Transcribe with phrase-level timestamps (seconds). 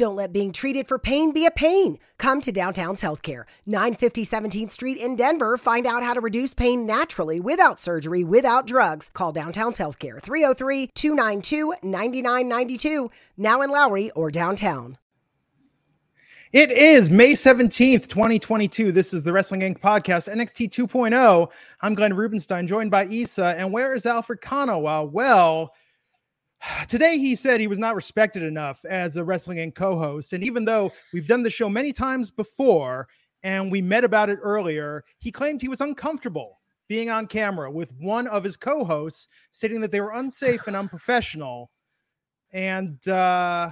[0.00, 1.98] Don't let being treated for pain be a pain.
[2.16, 5.58] Come to Downtown's Healthcare, 950 17th Street in Denver.
[5.58, 9.10] Find out how to reduce pain naturally without surgery, without drugs.
[9.10, 14.96] Call Downtown's Healthcare, 303 292 9992, now in Lowry or downtown.
[16.54, 18.92] It is May 17th, 2022.
[18.92, 19.80] This is the Wrestling Inc.
[19.80, 21.50] podcast, NXT 2.0.
[21.82, 23.54] I'm Glenn Rubenstein, joined by Isa.
[23.58, 25.04] And where is Alfred Konuwa?
[25.12, 25.74] Well,
[26.88, 29.74] today he said he was not respected enough as a Wrestling Inc.
[29.74, 30.32] co host.
[30.32, 33.08] And even though we've done the show many times before
[33.42, 37.92] and we met about it earlier, he claimed he was uncomfortable being on camera with
[38.00, 41.70] one of his co hosts, stating that they were unsafe and unprofessional.
[42.52, 43.70] And, uh,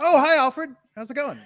[0.00, 0.70] oh, hi, Alfred.
[0.96, 1.38] How's it going?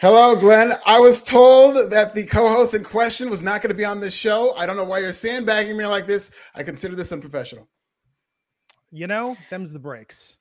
[0.00, 0.74] Hello, Glenn.
[0.86, 4.14] I was told that the co-host in question was not going to be on this
[4.14, 4.54] show.
[4.54, 6.30] I don't know why you're sandbagging me like this.
[6.54, 7.68] I consider this unprofessional.
[8.90, 10.36] You know, them's the breaks.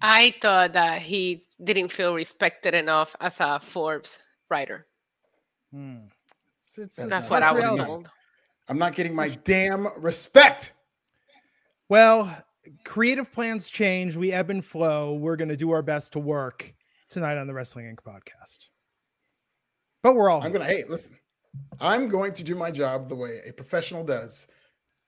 [0.00, 4.86] I thought that he didn't feel respected enough as a Forbes writer.
[5.72, 5.96] Hmm.
[6.58, 8.08] It's, it's, That's what I was told.
[8.68, 10.72] I'm not getting my damn respect.
[11.88, 12.34] Well,
[12.84, 14.16] creative plans change.
[14.16, 15.14] We ebb and flow.
[15.14, 16.74] We're going to do our best to work
[17.10, 17.98] tonight on the Wrestling Inc.
[18.02, 18.68] podcast.
[20.02, 20.42] But we're all.
[20.42, 21.18] I'm going to, hey, listen,
[21.80, 24.46] I'm going to do my job the way a professional does,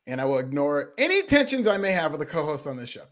[0.07, 2.91] and I will ignore any tensions I may have with the co host on this
[2.91, 3.05] show.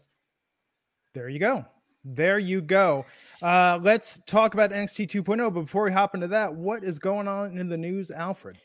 [1.13, 1.65] There you go.
[2.05, 3.05] There you go.
[3.41, 5.53] Uh, let's talk about NXT 2.0.
[5.53, 8.57] But before we hop into that, what is going on in the news, Alfred?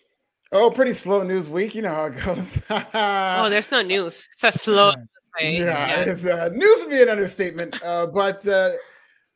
[0.50, 1.74] Oh, pretty slow news week.
[1.74, 2.58] You know how it goes.
[2.94, 4.28] oh, there's no news.
[4.32, 4.92] It's a slow.
[5.38, 6.34] Yeah, yeah.
[6.34, 7.80] Uh, news would be an understatement.
[7.82, 8.72] Uh, but uh,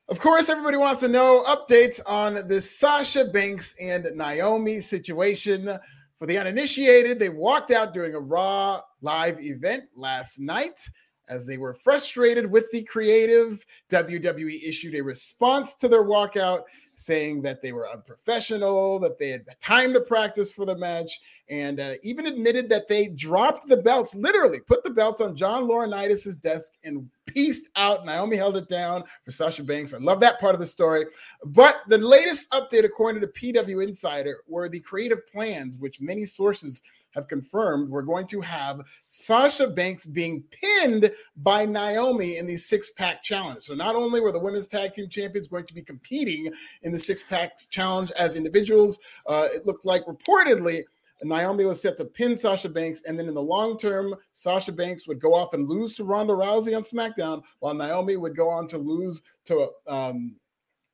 [0.09, 5.79] of course, everybody wants to know updates on this Sasha Banks and Naomi situation.
[6.23, 10.79] For the uninitiated, they walked out during a Raw live event last night
[11.29, 13.65] as they were frustrated with the creative.
[13.91, 16.63] WWE issued a response to their walkout
[16.95, 21.81] saying that they were unprofessional, that they had time to practice for the match, and
[21.81, 26.41] uh, even admitted that they dropped the belts, literally put the belts on John Laurinaitis'
[26.41, 28.05] desk and pieced out.
[28.05, 29.95] Naomi held it down for Sasha Banks.
[29.95, 31.07] I love that part of the story.
[31.45, 36.83] But the latest update, according to PW Insider, were the creative plans, which many sources
[37.13, 42.91] have confirmed we're going to have Sasha Banks being pinned by Naomi in the six
[42.91, 43.63] pack challenge.
[43.63, 46.53] So not only were the women's tag team champions going to be competing
[46.83, 50.83] in the six pack challenge as individuals, uh, it looked like reportedly.
[51.25, 55.07] Naomi was set to pin Sasha Banks, and then in the long term, Sasha Banks
[55.07, 58.67] would go off and lose to Ronda Rousey on SmackDown, while Naomi would go on
[58.69, 60.35] to lose to um,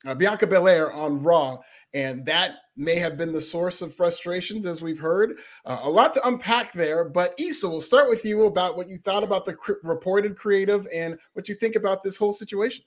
[0.06, 1.58] uh, Bianca Belair on Raw.
[1.94, 5.38] And that may have been the source of frustrations, as we've heard.
[5.64, 7.04] Uh, a lot to unpack there.
[7.04, 10.86] But Isa, we'll start with you about what you thought about the cr- reported creative
[10.94, 12.84] and what you think about this whole situation.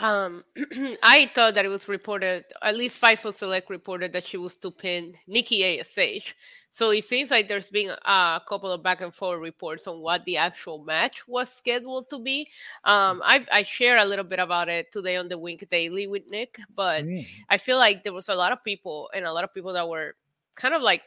[0.00, 0.44] Um,
[1.02, 4.70] I thought that it was reported, at least Fightful Select reported that she was to
[4.70, 6.34] pin Nikki ASH.
[6.70, 10.24] So it seems like there's been a couple of back and forth reports on what
[10.24, 12.48] the actual match was scheduled to be.
[12.82, 16.28] Um, I've, I share a little bit about it today on the Wink Daily with
[16.30, 17.24] Nick, but mm.
[17.48, 19.88] I feel like there was a lot of people and a lot of people that
[19.88, 20.16] were
[20.56, 21.02] kind of like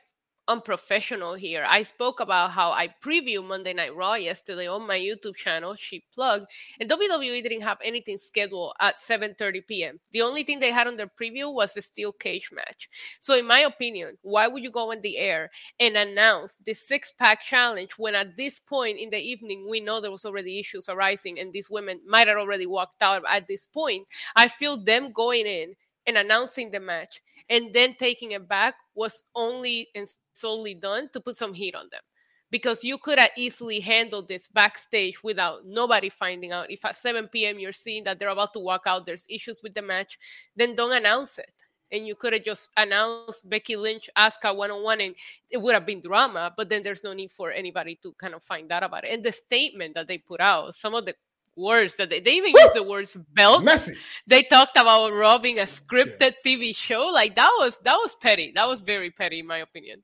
[0.47, 1.65] unprofessional here.
[1.67, 6.03] I spoke about how I previewed Monday Night Raw yesterday on my YouTube channel, She
[6.13, 6.45] Plug,
[6.79, 9.99] and WWE didn't have anything scheduled at 7:30 p.m.
[10.11, 12.89] The only thing they had on their preview was the steel cage match.
[13.19, 15.49] So, in my opinion, why would you go on the air
[15.79, 20.11] and announce the six-pack challenge when at this point in the evening we know there
[20.11, 24.07] was already issues arising and these women might have already walked out at this point?
[24.35, 25.75] I feel them going in
[26.05, 31.21] and announcing the match and then taking it back was only and solely done to
[31.21, 32.01] put some heat on them
[32.49, 36.71] because you could have easily handled this backstage without nobody finding out.
[36.71, 37.59] If at 7 p.m.
[37.59, 40.17] you're seeing that they're about to walk out, there's issues with the match,
[40.55, 41.51] then don't announce it.
[41.91, 45.15] And you could have just announced Becky Lynch, Asuka one on one, and
[45.49, 46.53] it would have been drama.
[46.55, 49.13] But then there's no need for anybody to kind of find out about it.
[49.13, 51.15] And the statement that they put out, some of the
[51.57, 52.61] words that they, they even Woo!
[52.61, 53.63] used the words belt.
[53.63, 53.95] Messy.
[54.27, 57.09] They talked about robbing a scripted TV show.
[57.13, 58.51] Like that was that was petty.
[58.55, 60.03] That was very petty, in my opinion.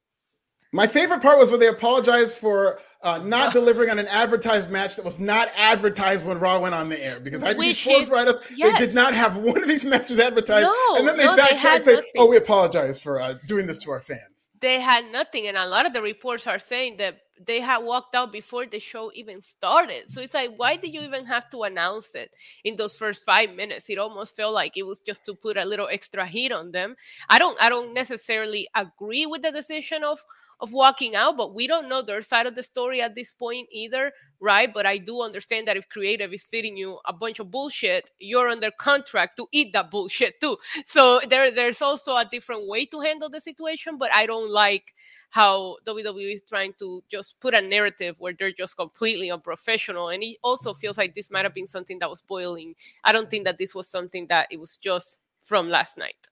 [0.71, 4.95] My favorite part was when they apologized for uh, not delivering on an advertised match
[4.95, 7.19] that was not advertised when Raw went on the air.
[7.19, 8.79] Because I did sports writers, yes.
[8.79, 11.75] they did not have one of these matches advertised, no, and then they no, backtrack
[11.75, 12.11] and say, nothing.
[12.17, 15.67] "Oh, we apologize for uh, doing this to our fans." They had nothing, and a
[15.67, 19.41] lot of the reports are saying that they had walked out before the show even
[19.41, 20.09] started.
[20.09, 23.56] So it's like, why did you even have to announce it in those first five
[23.56, 23.89] minutes?
[23.89, 26.95] It almost felt like it was just to put a little extra heat on them.
[27.30, 30.24] I don't, I don't necessarily agree with the decision of
[30.63, 33.68] of walking out, but we don't know their side of the story at this point
[33.69, 34.74] either, right?
[34.74, 38.48] But I do understand that if creative is feeding you a bunch of bullshit, you're
[38.48, 40.57] under contract to eat that bullshit too.
[40.86, 44.94] So there, there's also a different way to handle the situation, but I don't like
[45.31, 50.09] how WWE is trying to just put a narrative where they're just completely unprofessional.
[50.09, 52.75] And it also feels like this might have been something that was boiling.
[53.04, 56.30] I don't think that this was something that it was just from last night.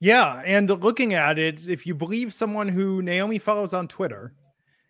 [0.00, 4.34] Yeah, and looking at it, if you believe someone who Naomi follows on Twitter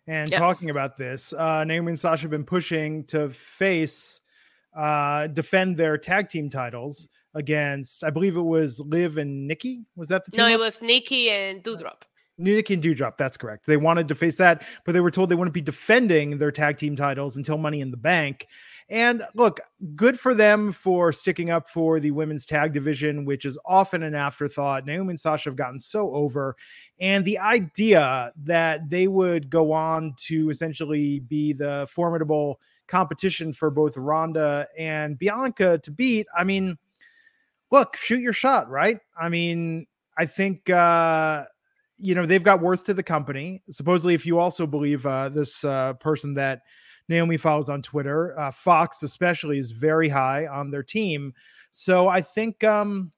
[0.05, 0.39] and yep.
[0.39, 4.19] talking about this, uh, Naomi and Sasha have been pushing to face,
[4.75, 9.85] uh, defend their tag team titles against, I believe it was Liv and Nikki.
[9.95, 10.39] Was that the team?
[10.39, 12.01] No, it was Nikki and Doudrop.
[12.37, 13.65] Nikki and Doudrop, that's correct.
[13.65, 16.77] They wanted to face that, but they were told they wouldn't be defending their tag
[16.77, 18.47] team titles until Money in the Bank.
[18.89, 19.59] And look,
[19.95, 24.15] good for them for sticking up for the women's tag division, which is often an
[24.15, 24.85] afterthought.
[24.85, 26.55] Naomi and Sasha have gotten so over.
[27.01, 33.69] And the idea that they would go on to essentially be the formidable competition for
[33.69, 36.77] both Ronda and Bianca to beat, I mean,
[37.71, 38.99] look, shoot your shot, right?
[39.19, 39.85] I mean,
[40.17, 41.43] I think uh
[41.99, 43.61] you know they've got worth to the company.
[43.69, 46.61] Supposedly, if you also believe uh, this uh, person that
[47.09, 48.37] Naomi follows on Twitter.
[48.37, 51.33] Uh, Fox, especially, is very high on their team.
[51.71, 53.11] So I think um,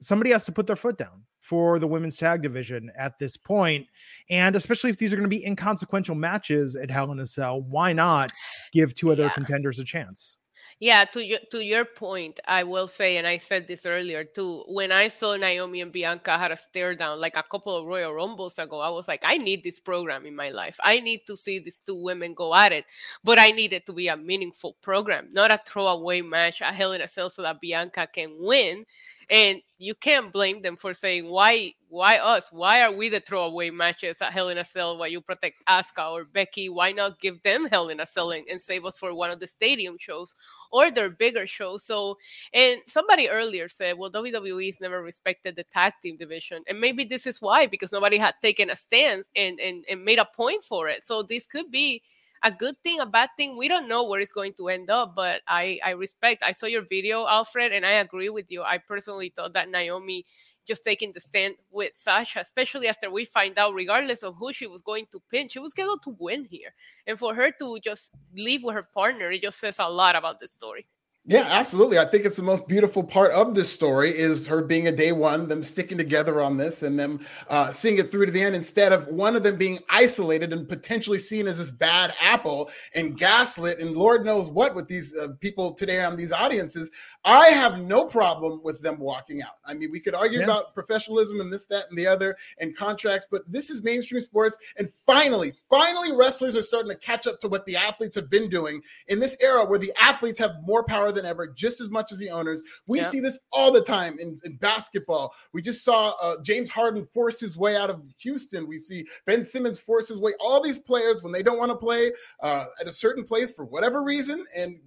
[0.00, 3.86] somebody has to put their foot down for the women's tag division at this point.
[4.30, 7.62] And especially if these are going to be inconsequential matches at Hell in a Cell,
[7.62, 8.32] why not
[8.72, 9.32] give two other yeah.
[9.34, 10.38] contenders a chance?
[10.78, 14.62] Yeah, to your to your point, I will say, and I said this earlier too.
[14.68, 18.12] When I saw Naomi and Bianca had a stare down like a couple of Royal
[18.12, 20.76] Rumbles ago, I was like, I need this program in my life.
[20.84, 22.84] I need to see these two women go at it,
[23.24, 26.92] but I need it to be a meaningful program, not a throwaway match, a Hell
[26.92, 28.84] in a Cell so that Bianca can win
[29.28, 32.48] and you can't blame them for saying why why us?
[32.50, 36.10] Why are we the throwaway matches at hell in a cell while you protect Asuka
[36.10, 36.68] or becky?
[36.68, 39.38] Why not give them hell in a cell and, and save us for one of
[39.38, 40.34] the stadium shows
[40.72, 41.84] or their bigger shows?
[41.84, 42.18] So
[42.52, 46.62] and somebody earlier said well wwe's never respected the tag team division.
[46.68, 50.18] And maybe this is why because nobody had taken a stance and and, and made
[50.18, 51.04] a point for it.
[51.04, 52.02] So this could be
[52.46, 53.56] a good thing, a bad thing.
[53.56, 56.42] We don't know where it's going to end up, but I I respect.
[56.44, 58.62] I saw your video, Alfred, and I agree with you.
[58.62, 60.24] I personally thought that Naomi
[60.66, 64.66] just taking the stand with Sasha, especially after we find out, regardless of who she
[64.66, 66.74] was going to pin, she was going to win here.
[67.06, 70.40] And for her to just leave with her partner, it just says a lot about
[70.40, 70.86] the story.
[71.28, 71.98] Yeah, absolutely.
[71.98, 75.10] I think it's the most beautiful part of this story is her being a day
[75.10, 78.54] one, them sticking together on this, and them uh, seeing it through to the end
[78.54, 83.18] instead of one of them being isolated and potentially seen as this bad apple and
[83.18, 86.92] gaslit and Lord knows what with these uh, people today on these audiences.
[87.26, 89.56] I have no problem with them walking out.
[89.64, 90.44] I mean, we could argue yeah.
[90.44, 94.56] about professionalism and this, that, and the other and contracts, but this is mainstream sports.
[94.76, 98.48] And finally, finally, wrestlers are starting to catch up to what the athletes have been
[98.48, 102.12] doing in this era where the athletes have more power than ever, just as much
[102.12, 102.62] as the owners.
[102.86, 103.10] We yeah.
[103.10, 105.34] see this all the time in, in basketball.
[105.52, 108.68] We just saw uh, James Harden force his way out of Houston.
[108.68, 110.34] We see Ben Simmons force his way.
[110.38, 113.64] All these players, when they don't want to play uh, at a certain place for
[113.64, 114.78] whatever reason, and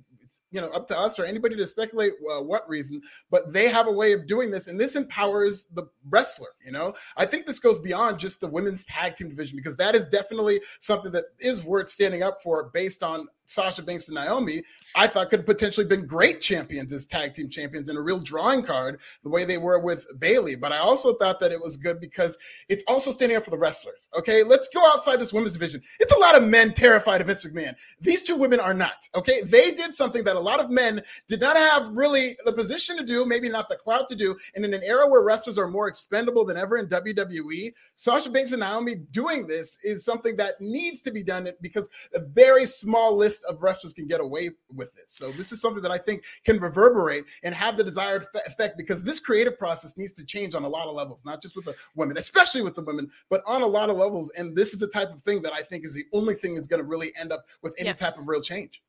[0.51, 3.87] you know up to us or anybody to speculate uh, what reason but they have
[3.87, 6.93] a way of doing this and this empowers the wrestler you know?
[7.17, 10.61] I think this goes beyond just the women's tag team division because that is definitely
[10.79, 14.61] something that is worth standing up for based on Sasha Banks and Naomi,
[14.95, 18.61] I thought could potentially been great champions as tag team champions and a real drawing
[18.61, 20.55] card the way they were with Bayley.
[20.55, 22.37] But I also thought that it was good because
[22.69, 24.07] it's also standing up for the wrestlers.
[24.15, 25.81] Okay, let's go outside this women's division.
[25.99, 27.73] It's a lot of men terrified of Vince McMahon.
[27.99, 29.09] These two women are not.
[29.15, 32.97] Okay, they did something that a lot of men did not have really the position
[32.97, 34.37] to do, maybe not the clout to do.
[34.55, 38.51] And in an era where wrestlers are more expendable than ever in WWE, Sasha Banks
[38.51, 43.15] and Naomi doing this is something that needs to be done because a very small
[43.17, 45.11] list of wrestlers can get away with this.
[45.15, 49.03] So this is something that I think can reverberate and have the desired effect because
[49.03, 51.75] this creative process needs to change on a lot of levels, not just with the
[51.95, 54.31] women, especially with the women, but on a lot of levels.
[54.37, 56.67] And this is the type of thing that I think is the only thing that's
[56.67, 57.93] going to really end up with any yeah.
[57.93, 58.81] type of real change.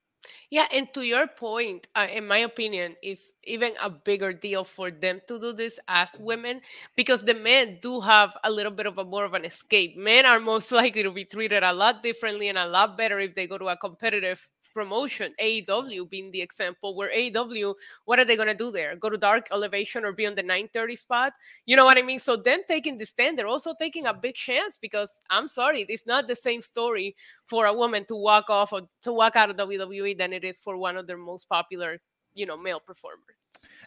[0.51, 4.91] Yeah, and to your point, uh, in my opinion, is even a bigger deal for
[4.91, 6.61] them to do this as women
[6.97, 9.97] because the men do have a little bit of a more of an escape.
[9.97, 13.35] Men are most likely to be treated a lot differently and a lot better if
[13.35, 17.75] they go to a competitive promotion, AEW being the example, where AEW,
[18.05, 18.97] what are they going to do there?
[18.97, 21.33] Go to dark elevation or be on the 930 spot?
[21.67, 22.19] You know what I mean?
[22.19, 26.07] So them taking the stand, they're also taking a big chance because I'm sorry, it's
[26.07, 29.57] not the same story for a woman to walk off or to walk out of
[29.57, 32.01] WWE than it is for one of their most popular
[32.35, 33.37] you know male performers.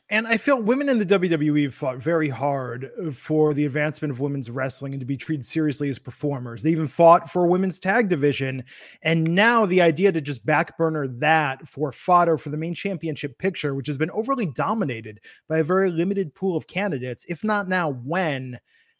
[0.09, 4.49] And I feel women in the WWE fought very hard for the advancement of women's
[4.49, 6.61] wrestling and to be treated seriously as performers.
[6.61, 8.63] They even fought for a women's tag division.
[9.01, 13.73] And now the idea to just backburner that for fodder for the main championship picture,
[13.73, 17.91] which has been overly dominated by a very limited pool of candidates, if not now,
[17.91, 18.59] when?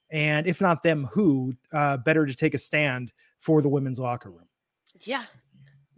[0.10, 4.32] And if not them, who uh, better to take a stand for the women's locker
[4.32, 4.48] room?
[5.02, 5.26] Yeah,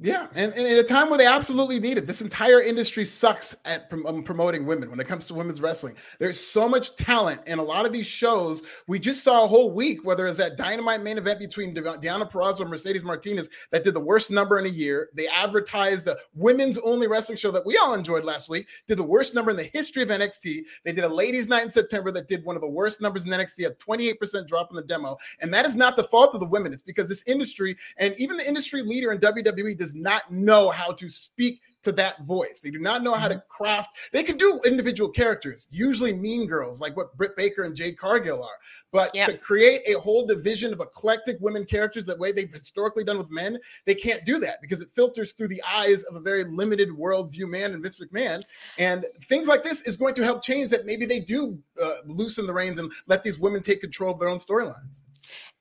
[0.06, 2.06] yeah, and, and at a time where they absolutely need it.
[2.06, 5.96] This entire industry sucks at prom- um, promoting women when it comes to women's wrestling.
[6.20, 8.62] There's so much talent in a lot of these shows.
[8.88, 12.32] We just saw a whole week, whether it's that dynamite main event between De- Deonna
[12.32, 15.10] Purrazzo and Mercedes Martinez that did the worst number in a year.
[15.16, 19.04] They advertised the women's only wrestling show that we all enjoyed last week, did the
[19.04, 20.66] worst number in the history of NXT.
[20.84, 23.32] They did a ladies' night in September that did one of the worst numbers in
[23.32, 25.18] NXT, a 28% drop in the demo.
[25.40, 26.74] And that is not the fault of the women.
[26.74, 30.92] It's because this industry and even the industry leader in WWE does not know how
[30.92, 32.60] to speak to that voice.
[32.60, 33.48] They do not know how to mm-hmm.
[33.48, 33.96] craft.
[34.12, 38.44] They can do individual characters, usually mean girls, like what Britt Baker and Jade Cargill
[38.44, 38.58] are.
[38.92, 39.28] But yep.
[39.30, 43.32] to create a whole division of eclectic women characters that way they've historically done with
[43.32, 46.90] men, they can't do that because it filters through the eyes of a very limited
[46.90, 48.44] worldview man and Vince McMahon.
[48.78, 50.86] And things like this is going to help change that.
[50.86, 54.30] Maybe they do uh, loosen the reins and let these women take control of their
[54.30, 55.02] own storylines.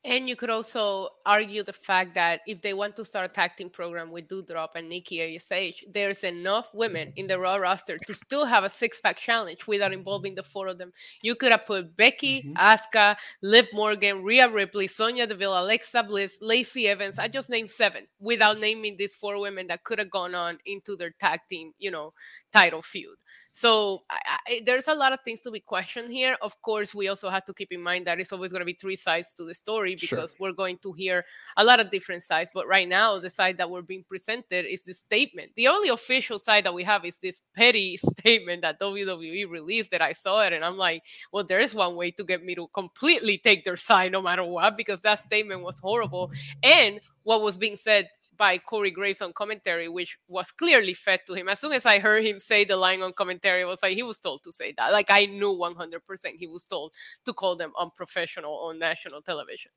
[0.05, 3.53] And you could also argue the fact that if they want to start a tag
[3.57, 8.13] team program with Doudrop and Nikki ASH, there's enough women in the Raw roster to
[8.13, 10.93] still have a six pack challenge without involving the four of them.
[11.23, 12.53] You could have put Becky, mm-hmm.
[12.55, 17.19] Asuka, Liv Morgan, Rhea Ripley, Sonya Deville, Alexa Bliss, Lacey Evans.
[17.19, 20.97] I just named seven without naming these four women that could have gone on into
[20.97, 22.13] their tag team, you know,
[22.53, 23.17] title feud.
[23.57, 24.19] So I,
[24.49, 26.37] I, there's a lot of things to be questioned here.
[26.43, 28.73] Of course, we also have to keep in mind that it's always going to be
[28.75, 30.37] three sides to the story because sure.
[30.41, 31.25] we're going to hear
[31.57, 32.51] a lot of different sides.
[32.53, 35.53] But right now, the side that we're being presented is the statement.
[35.55, 40.03] The only official side that we have is this petty statement that WWE released that
[40.03, 40.53] I saw it.
[40.53, 44.11] And I'm like, well, there's one way to get me to completely take their side
[44.11, 46.33] no matter what, because that statement was horrible.
[46.65, 51.35] And what was being said by Corey Graves on commentary, which was clearly fed to
[51.35, 51.49] him.
[51.49, 54.03] As soon as I heard him say the line on commentary, I was like, he
[54.03, 54.93] was told to say that.
[54.93, 56.01] Like I knew 100%
[56.39, 56.93] he was told
[57.25, 59.71] to call them unprofessional on national television.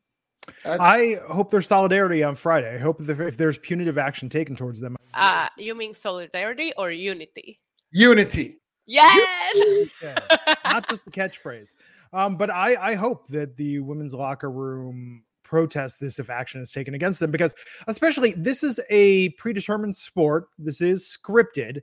[0.66, 2.74] I hope there's solidarity on Friday.
[2.74, 4.96] I hope if there's punitive action taken towards them.
[5.14, 7.60] Uh, you mean solidarity or unity?
[7.92, 8.60] Unity.
[8.86, 9.90] Yes.
[10.02, 10.20] yeah,
[10.64, 11.74] not just the catchphrase.
[12.14, 16.72] Um, but I, I hope that the women's locker room protest this if action is
[16.72, 17.56] taken against them because
[17.88, 21.82] especially this is a predetermined sport this is scripted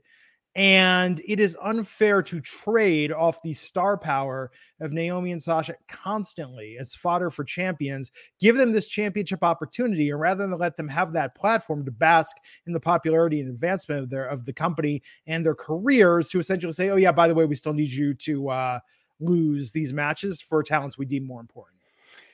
[0.55, 6.77] and it is unfair to trade off the star power of Naomi and Sasha constantly
[6.77, 8.09] as fodder for champions.
[8.39, 12.37] Give them this championship opportunity, and rather than let them have that platform to bask
[12.67, 16.71] in the popularity and advancement of their of the company and their careers, to essentially
[16.71, 18.79] say, "Oh yeah, by the way, we still need you to uh,
[19.19, 21.74] lose these matches for talents we deem more important."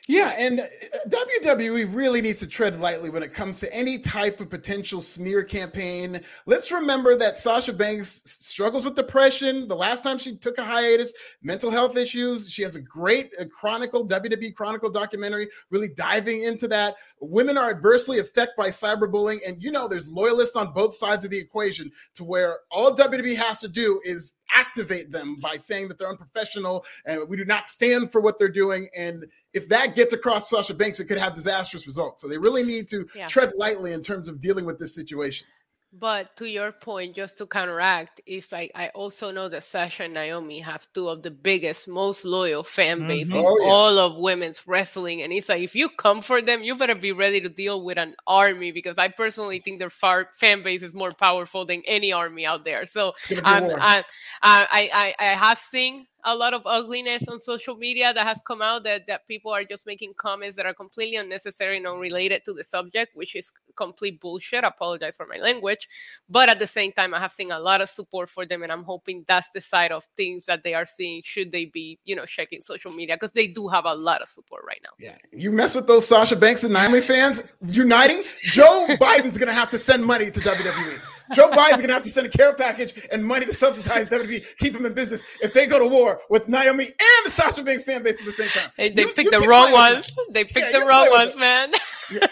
[0.08, 0.64] Yeah, and uh,
[1.10, 5.44] WWE really needs to tread lightly when it comes to any type of potential smear
[5.44, 6.22] campaign.
[6.48, 9.68] Let's remember that Sasha Banks struggles with depression.
[9.68, 12.50] The last time she took a hiatus, mental health issues.
[12.50, 16.96] She has a great uh, Chronicle, WWE Chronicle documentary, really diving into that.
[17.20, 21.30] Women are adversely affected by cyberbullying, and you know there's loyalists on both sides of
[21.30, 25.98] the equation to where all WWE has to do is activate them by saying that
[25.98, 28.90] they're unprofessional and we do not stand for what they're doing.
[28.98, 32.22] And if that gets across Sasha Banks, it could have disastrous results.
[32.22, 33.28] So they really need to yeah.
[33.28, 35.48] tread lightly in terms of dealing with this situation.
[35.94, 40.14] But to your point, just to counteract, is like I also know that Sasha and
[40.14, 43.40] Naomi have two of the biggest, most loyal fan base mm-hmm.
[43.40, 43.70] in oh, yeah.
[43.70, 45.22] all of women's wrestling.
[45.22, 47.98] And it's like if you come for them, you better be ready to deal with
[47.98, 52.14] an army because I personally think their far fan base is more powerful than any
[52.14, 52.86] army out there.
[52.86, 53.10] So
[53.44, 54.04] um, I,
[54.42, 58.62] I, I, I have seen a lot of ugliness on social media that has come
[58.62, 62.54] out that, that people are just making comments that are completely unnecessary and unrelated to
[62.54, 64.64] the subject, which is complete bullshit.
[64.64, 65.88] I apologize for my language.
[66.30, 68.72] But at the same time, I have seen a lot of support for them, and
[68.72, 72.16] I'm hoping that's the side of things that they are seeing should they be, you
[72.16, 74.92] know, checking social media because they do have a lot of support right now.
[75.00, 75.16] Yeah.
[75.32, 79.80] You mess with those Sasha Banks and Naomi fans uniting, Joe Biden's gonna have to
[79.80, 81.00] send money to WWE.
[81.34, 84.74] Joe Biden's gonna have to send a care package and money to subsidize WWE, keep
[84.74, 88.04] them in business if they go to war with Naomi and the Sasha Banks fan
[88.04, 88.70] base at the same time.
[88.76, 90.16] Hey, they you, picked you the wrong ones.
[90.32, 91.70] They picked yeah, the wrong ones, man.
[92.12, 92.28] yeah.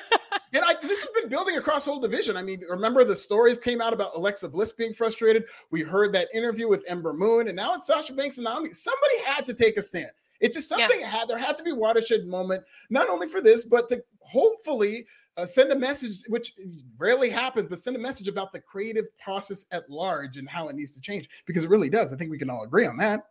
[0.53, 2.35] And I, this has been building across the whole division.
[2.35, 5.43] I mean, remember the stories came out about Alexa Bliss being frustrated.
[5.69, 8.73] We heard that interview with Ember Moon, and now it's Sasha Banks and Naomi.
[8.73, 10.09] Somebody had to take a stand.
[10.39, 11.09] It just something yeah.
[11.09, 15.05] had there had to be watershed moment, not only for this, but to hopefully
[15.37, 16.53] uh, send a message, which
[16.97, 20.75] rarely happens, but send a message about the creative process at large and how it
[20.75, 22.11] needs to change because it really does.
[22.13, 23.23] I think we can all agree on that.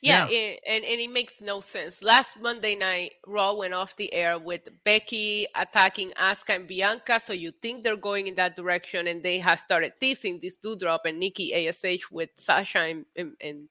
[0.00, 0.36] Yeah, yeah.
[0.36, 2.02] It, and, and it makes no sense.
[2.02, 7.20] Last Monday night, Raw went off the air with Becky attacking Asuka and Bianca.
[7.20, 11.00] So you think they're going in that direction, and they have started teasing this Doudrop
[11.04, 13.68] and Nikki ASH with Sasha and, and, and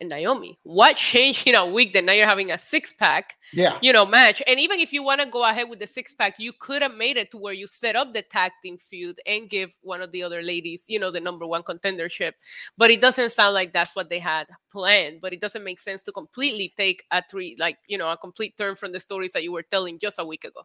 [0.00, 0.58] and Naomi.
[0.62, 4.06] What changed in a week that now you're having a six pack, yeah, you know,
[4.06, 4.42] match?
[4.46, 6.94] And even if you want to go ahead with the six pack, you could have
[6.94, 10.12] made it to where you set up the tag team feud and give one of
[10.12, 12.32] the other ladies, you know, the number one contendership.
[12.76, 15.20] But it doesn't sound like that's what they had planned.
[15.20, 18.56] But it doesn't make sense to completely take a three, like you know, a complete
[18.56, 20.62] turn from the stories that you were telling just a week ago.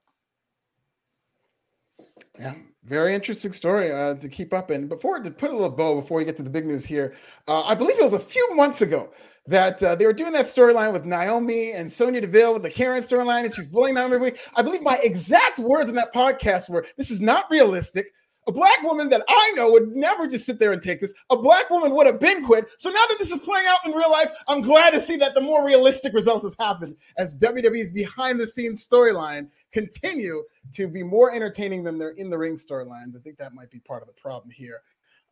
[2.40, 4.70] Yeah, very interesting story uh, to keep up.
[4.70, 7.16] And before to put a little bow before we get to the big news here,
[7.48, 9.10] uh, I believe it was a few months ago
[9.48, 13.04] that uh, they were doing that storyline with Naomi and Sonya Deville with the Karen
[13.04, 14.40] storyline, and she's bullying Naomi every week.
[14.56, 18.12] I believe my exact words in that podcast were, "This is not realistic."
[18.48, 21.12] A black woman that I know would never just sit there and take this.
[21.32, 22.66] A black woman would have been quit.
[22.78, 25.34] So now that this is playing out in real life, I'm glad to see that
[25.34, 31.04] the more realistic result has happened as WWE's behind the scenes storyline continue to be
[31.04, 33.16] more entertaining than their in the ring storylines.
[33.16, 34.80] I think that might be part of the problem here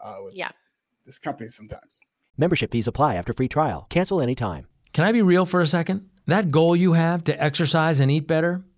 [0.01, 0.51] uh, with yeah.
[1.05, 2.00] this company sometimes.
[2.38, 3.88] Membership fees apply after free trial.
[3.89, 4.67] Cancel anytime.
[4.91, 6.09] Can I be real for a second?
[6.25, 8.63] That goal you have to exercise and eat better,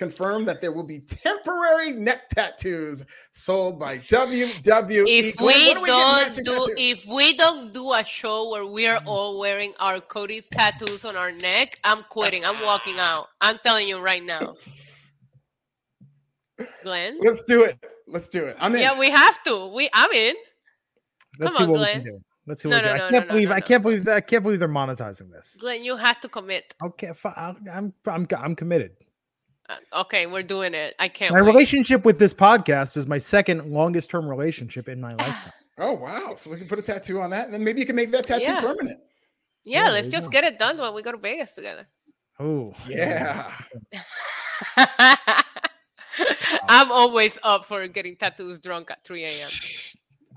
[0.00, 5.04] confirmed that there will be temporary neck tattoos sold by WWE.
[5.06, 6.68] If we, do not do, tattoos?
[6.78, 11.16] if we don't do a show where we are all wearing our Cody's tattoos on
[11.16, 12.46] our neck, I'm quitting.
[12.46, 13.26] I'm walking out.
[13.42, 14.54] I'm telling you right now.
[16.82, 17.78] Glenn, let's do it.
[18.08, 18.56] Let's do it.
[18.58, 18.80] I'm in.
[18.80, 19.66] Yeah, we have to.
[19.66, 20.34] We, I'm in.
[21.38, 22.22] Let's Come on, Glenn.
[22.46, 24.60] Let's see what no, no, I can't no, believe I can't believe I can't believe
[24.60, 25.56] they're monetizing this.
[25.60, 26.74] Glenn, you have to commit.
[26.82, 28.92] Okay, I'm I'm I'm committed.
[29.92, 30.94] Okay, we're doing it.
[30.98, 31.32] I can't.
[31.32, 31.46] My wait.
[31.46, 35.52] relationship with this podcast is my second longest term relationship in my lifetime.
[35.78, 36.34] oh wow!
[36.36, 38.24] So we can put a tattoo on that, and then maybe you can make that
[38.24, 38.60] tattoo yeah.
[38.60, 38.98] permanent.
[39.64, 40.32] Yeah, yeah let's just go.
[40.32, 41.86] get it done when we go to Vegas together.
[42.38, 43.52] Oh yeah.
[46.68, 49.48] I'm always up for getting tattoos drunk at 3 a.m.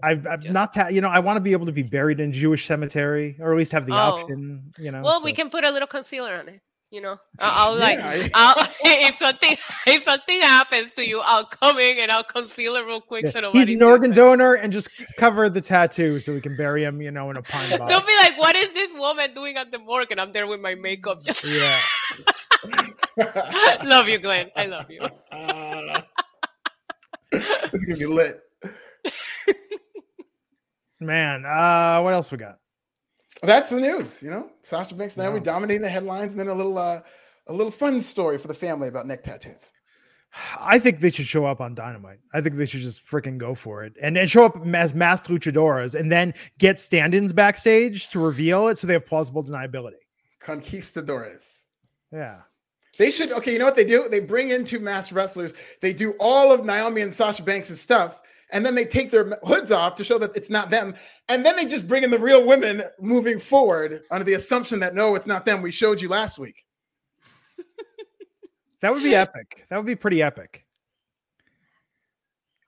[0.01, 2.19] I've, I've just, not, ta- you know, I want to be able to be buried
[2.19, 3.95] in Jewish cemetery, or at least have the oh.
[3.95, 4.73] option.
[4.77, 5.25] You know, well, so.
[5.25, 6.61] we can put a little concealer on it
[6.93, 8.27] you know i'll, like yeah.
[8.35, 12.85] I'll, if something if something happens to you i'll come in and i'll conceal it
[12.85, 13.31] real quick yeah.
[13.31, 17.01] so he's an organ donor and just cover the tattoo so we can bury him
[17.01, 19.71] you know in a pine box they'll be like what is this woman doing at
[19.71, 20.11] the morgue?
[20.11, 21.79] And i'm there with my makeup just yeah.
[23.83, 24.49] Love you glenn.
[24.55, 25.01] I love you.
[25.31, 26.01] Uh,
[27.31, 28.39] it's gonna be lit.
[30.99, 32.59] Man uh what else we got
[33.47, 34.21] that's the news.
[34.21, 37.01] You know, Sasha Banks now we dominating the headlines, and then a little uh,
[37.47, 39.71] a little fun story for the family about neck tattoos.
[40.59, 42.19] I think they should show up on Dynamite.
[42.33, 45.29] I think they should just freaking go for it and, and show up as masked
[45.29, 50.01] luchadoras and then get stand-ins backstage to reveal it so they have plausible deniability.
[50.39, 51.65] Conquistadores.
[52.11, 52.39] Yeah.
[52.97, 54.09] They should okay, you know what they do?
[54.09, 55.53] They bring in two masked wrestlers.
[55.81, 58.21] They do all of Naomi and Sasha Banks' stuff,
[58.53, 60.95] and then they take their hoods off to show that it's not them.
[61.27, 64.93] And then they just bring in the real women moving forward under the assumption that
[64.93, 65.61] no, it's not them.
[65.61, 66.63] We showed you last week.
[68.81, 69.65] that would be epic.
[69.69, 70.65] That would be pretty epic.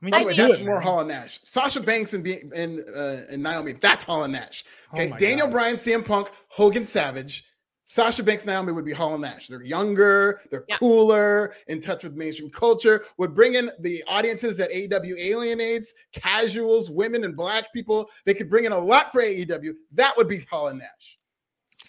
[0.02, 1.40] I mean, do it more Hall and Nash.
[1.44, 3.74] Sasha Banks and and, uh, and Naomi.
[3.74, 4.66] That's Hall and Nash.
[4.92, 5.54] Oh okay, oh Daniel God.
[5.54, 7.46] Bryan, CM Punk, Hogan Savage.
[7.88, 9.48] Sasha Banks Naomi would be Hall and Nash.
[9.48, 10.78] They're younger, they're yeah.
[10.78, 16.90] cooler, in touch with mainstream culture, would bring in the audiences that AEW alienates, casuals,
[16.90, 18.10] women, and black people.
[18.26, 19.74] They could bring in a lot for AEW.
[19.94, 21.18] That would be Hall and Nash.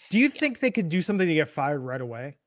[0.09, 2.37] Do you think they could do something to get fired right away?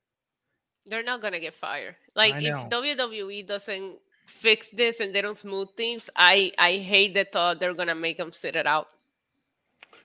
[0.86, 1.96] They're not gonna get fired.
[2.14, 7.24] Like if WWE doesn't fix this and they don't smooth things, I I hate the
[7.24, 8.88] thought they're gonna make them sit it out.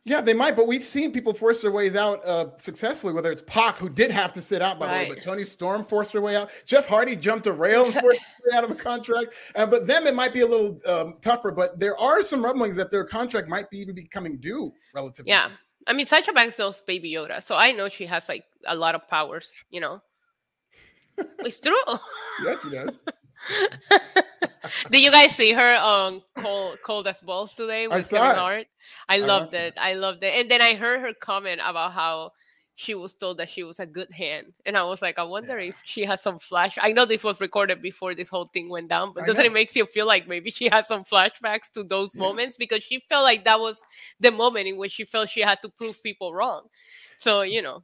[0.07, 3.11] Yeah, they might, but we've seen people force their ways out uh, successfully.
[3.11, 5.03] Whether it's Pac, who did have to sit out, by right.
[5.05, 6.51] the way, but Toni Storm forced her way out.
[6.67, 9.33] Jeff Hardy jumped a rail and forced her way out of a contract.
[9.55, 11.49] Uh, but then it might be a little um, tougher.
[11.49, 15.31] But there are some rumblings that their contract might be even becoming due relatively.
[15.31, 15.53] Yeah, soon.
[15.87, 18.93] I mean, Sasha Banks knows Baby Yoda, so I know she has like a lot
[18.93, 19.51] of powers.
[19.71, 20.01] You know,
[21.39, 21.75] it's true.
[22.45, 23.01] yeah, she does.
[24.91, 28.36] Did you guys see her on Cold, Cold as Balls today I with Kevin.
[28.36, 28.67] Hart?
[29.08, 29.73] I I loved watched it.
[29.79, 30.34] I loved it.
[30.36, 32.31] And then I heard her comment about how
[32.77, 34.47] she was told that she was a good hand.
[34.65, 36.77] And I was like, I wonder if she has some flash.
[36.81, 39.51] I know this was recorded before this whole thing went down, but I doesn't know.
[39.51, 42.21] it makes you feel like maybe she has some flashbacks to those Yeah.
[42.21, 42.58] moments?
[42.58, 43.79] Because she felt like that was
[44.19, 46.63] the moment in which she felt she had to prove people wrong.
[47.17, 47.84] So, you know,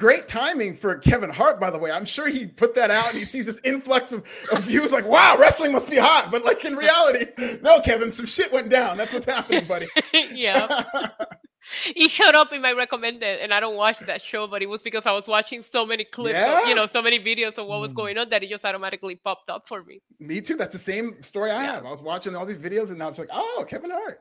[0.00, 1.90] Great timing for Kevin Hart, by the way.
[1.92, 5.04] I'm sure he put that out and he sees this influx of, of views like,
[5.06, 6.30] wow, wrestling must be hot.
[6.30, 7.26] But like in reality,
[7.60, 8.96] no, Kevin, some shit went down.
[8.96, 9.86] That's what's happening, buddy.
[10.32, 10.84] yeah.
[11.94, 14.82] he showed up in my recommended and i don't watch that show but it was
[14.82, 17.80] because i was watching so many clips of, you know so many videos of what
[17.80, 17.96] was Mm.
[17.96, 20.56] going on that it just automatically popped up for me Me too.
[20.56, 21.74] That's the same story I Yeah.
[21.74, 21.84] have.
[21.86, 24.20] I was watching all these videos and now it's like, oh, Kevin Hart.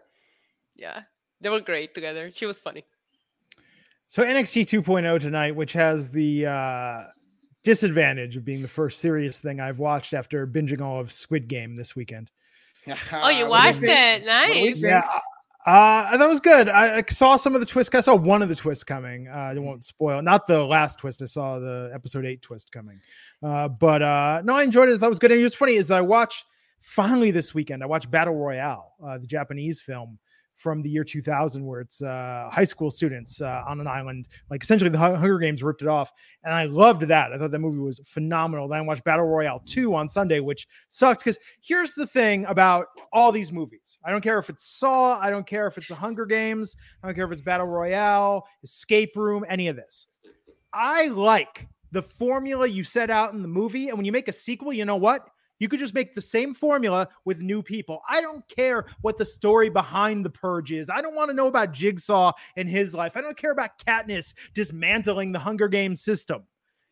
[0.75, 1.03] yeah
[1.39, 2.83] they were great together she was funny
[4.09, 7.03] So NXT 2.0 tonight, which has the uh,
[7.63, 11.75] disadvantage of being the first serious thing I've watched after binging all of Squid Game
[11.75, 12.31] this weekend.
[13.13, 14.23] oh you watched think?
[14.23, 14.77] it What do we nice?
[14.81, 15.03] Yeah,
[15.67, 16.69] uh, that was good.
[16.69, 17.93] I, I saw some of the twists.
[17.93, 19.27] I saw one of the twists coming.
[19.27, 20.23] Uh, I won't spoil.
[20.23, 21.21] Not the last twist.
[21.21, 22.99] I saw the episode eight twist coming.
[23.43, 24.99] Uh, but uh, no, I enjoyed it.
[24.99, 25.31] That was good.
[25.31, 26.45] And it was funny is I watched
[26.79, 27.83] finally this weekend.
[27.83, 30.17] I watched Battle Royale, uh, the Japanese film
[30.59, 34.27] from the year 2000, where it's uh, high school students uh, on an island.
[34.49, 36.11] Like essentially, the Hunger Games ripped it off,
[36.43, 37.31] and I loved that.
[37.31, 38.67] I thought that movie was phenomenal.
[38.67, 42.87] Then I watched Battle Royale 2 on Sunday, which sucked because here's the thing about
[43.13, 43.97] all these movies.
[44.03, 47.07] I don't care if it's Saw, I don't care if it's the Hunger Games, I
[47.07, 50.07] don't care if it's Battle Royale, Escape Room, any of this.
[50.73, 54.33] I like the formula you set out in the movie, and when you make a
[54.33, 55.29] sequel, you know what?
[55.59, 58.01] You could just make the same formula with new people.
[58.09, 60.89] I don't care what the story behind the purge is.
[60.89, 63.15] I don't want to know about Jigsaw and his life.
[63.15, 66.43] I don't care about Katniss dismantling the Hunger Games system.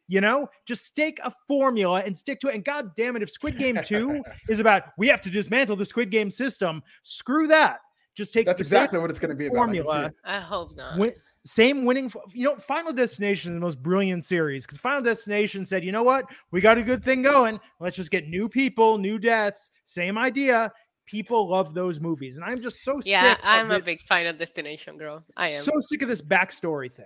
[0.10, 2.56] You know, just take a formula and stick to it.
[2.56, 5.86] And god damn it, if Squid Game 2 is about we have to dismantle the
[5.86, 7.80] Squid Game system, screw that.
[8.15, 9.56] Just take That's the exactly what it's going to be about.
[9.56, 10.15] I formula it.
[10.23, 11.13] i hope not win,
[11.47, 12.12] same winning.
[12.33, 16.03] You know, Final Destination is the most brilliant series because Final Destination said, you know
[16.03, 17.60] what, we got a good thing going.
[17.79, 19.71] Let's just get new people, new deaths.
[19.86, 20.71] Same idea.
[21.05, 23.39] People love those movies, and I'm just so yeah sick.
[23.39, 27.05] of i'm a big final destination girl i am so sick of this backstory thing.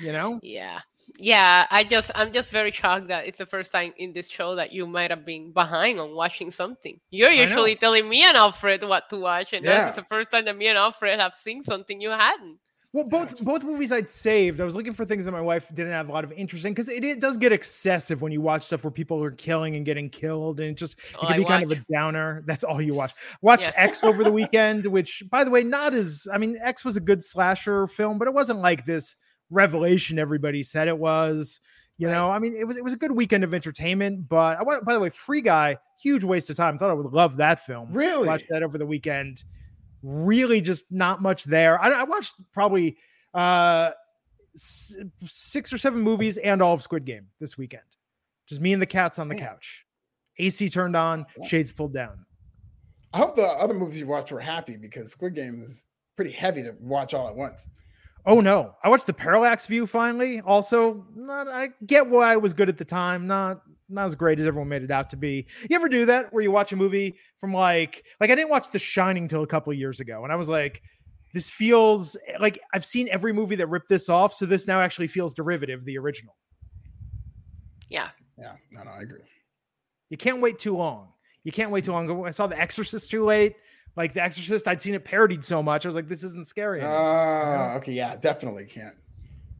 [0.00, 0.78] You know, yeah
[1.18, 4.54] yeah i just i'm just very shocked that it's the first time in this show
[4.56, 8.82] that you might have been behind on watching something you're usually telling me and alfred
[8.82, 9.82] what to watch and Yeah.
[9.86, 12.58] this is the first time that me and alfred have seen something you hadn't
[12.96, 14.58] well, both both movies I'd saved.
[14.58, 16.72] I was looking for things that my wife didn't have a lot of interest in
[16.72, 19.84] because it, it does get excessive when you watch stuff where people are killing and
[19.84, 22.42] getting killed, and it just it oh, can I be kind of a downer.
[22.46, 23.12] That's all you watch.
[23.42, 23.72] Watch Yeah.
[23.76, 27.00] X over the weekend, which, by the way, not as I mean, X was a
[27.00, 29.14] good slasher film, but it wasn't like this
[29.50, 31.60] revelation everybody said it was.
[31.98, 32.14] You Right.
[32.14, 34.26] know, I mean, it was it was a good weekend of entertainment.
[34.26, 36.78] But I by the way, Free Guy, huge waste of time.
[36.78, 37.90] Thought I would love that film.
[37.92, 38.26] Really?
[38.26, 39.44] watched that over the weekend.
[40.02, 41.80] Really, just not much there.
[41.82, 42.96] I, I watched probably
[43.34, 43.90] uh
[44.54, 47.82] s- six or seven movies and all of Squid Game this weekend.
[48.46, 49.84] Just me and the cats on the couch.
[50.38, 52.24] AC turned on, shades pulled down.
[53.12, 55.82] I hope the other movies you watched were happy because Squid Game is
[56.14, 57.68] pretty heavy to watch all at once.
[58.26, 60.40] Oh no, I watched the Parallax View finally.
[60.42, 63.26] Also, not I get why it was good at the time.
[63.26, 65.46] Not not as great as everyone made it out to be.
[65.68, 68.70] You ever do that where you watch a movie from like like I didn't watch
[68.70, 70.82] The Shining till a couple of years ago, and I was like,
[71.34, 75.08] this feels like I've seen every movie that ripped this off, so this now actually
[75.08, 76.34] feels derivative of the original.
[77.88, 79.20] yeah Yeah, no, no, I agree.
[80.10, 81.08] You can't wait too long.
[81.44, 82.26] You can't wait too long.
[82.26, 83.56] I saw The Exorcist too late.
[83.96, 85.84] Like The Exorcist, I'd seen it parodied so much.
[85.86, 86.80] I was like, this isn't scary.
[86.80, 88.94] anymore, Ah, okay, yeah, definitely can't.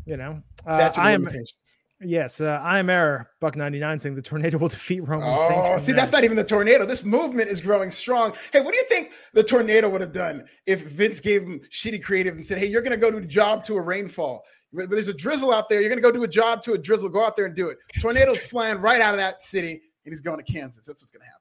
[0.05, 1.79] you know, uh, Statute I of am limitations.
[2.01, 3.31] Yes, uh, I am error.
[3.41, 5.29] Buck ninety nine saying the tornado will defeat Roman.
[5.39, 6.85] Oh, Saint see, that's not even the tornado.
[6.87, 8.35] This movement is growing strong.
[8.53, 12.03] Hey, what do you think the tornado would have done if Vince gave him shitty
[12.03, 14.43] creative and said, "Hey, you're going to go do a job to a rainfall.
[14.73, 15.81] But There's a drizzle out there.
[15.81, 17.09] You're going to go do a job to a drizzle.
[17.09, 20.21] Go out there and do it." Tornado's flying right out of that city, and he's
[20.21, 20.85] going to Kansas.
[20.87, 21.41] That's what's going to happen.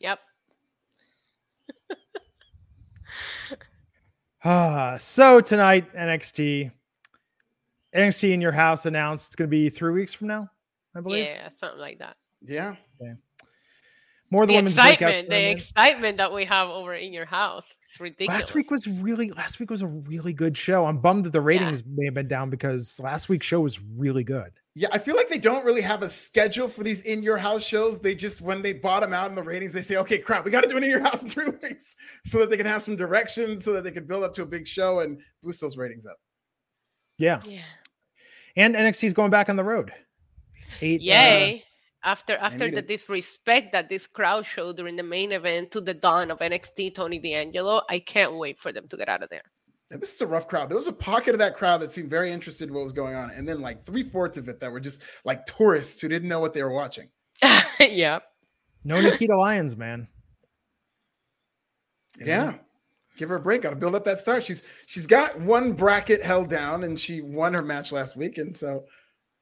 [0.00, 0.18] yep
[4.44, 6.72] Ah, so tonight NXT,
[7.94, 10.48] NXT in your house announced it's going to be three weeks from now,
[10.96, 11.24] I believe.
[11.24, 12.76] yeah something like that Yeah,
[14.30, 15.52] More the women's excitement the tournament.
[15.58, 19.58] excitement that we have over in your house it's ridiculous Last week was really last
[19.58, 20.86] week was a really good show.
[20.86, 24.22] I'm bummed that the ratings may have been down because last week's show was really
[24.22, 24.52] good.
[24.76, 24.86] yeah.
[24.92, 27.98] I feel like they don't really have a schedule for these in your house shows.
[27.98, 30.60] They just when they bottom out in the ratings, they say, "Okay, crap, we got
[30.60, 32.94] to do it in your house in three weeks," so that they can have some
[32.94, 36.06] direction, so that they can build up to a big show and boost those ratings
[36.06, 36.16] up.
[37.18, 37.62] Yeah, yeah
[38.56, 39.92] and NXT is going back on the road.
[40.80, 41.64] Eight, uh, yay
[42.04, 42.88] After after the it.
[42.88, 47.18] disrespect that this crowd showed during the main event to the Don of NXT Tony
[47.18, 49.42] D'Angelo, I can't wait for them to get out of there.
[49.90, 50.68] Yeah, this is a rough crowd.
[50.68, 53.16] There was a pocket of that crowd that seemed very interested in what was going
[53.16, 56.28] on, and then like three fourths of it that were just like tourists who didn't
[56.28, 57.08] know what they were watching.
[57.80, 58.20] yeah.
[58.84, 60.08] No Nikita Lyons, man.
[62.18, 62.54] Yeah.
[63.20, 63.60] Give her a break.
[63.60, 64.46] Got to build up that start.
[64.46, 68.56] She's she's got one bracket held down, and she won her match last week, and
[68.56, 68.86] so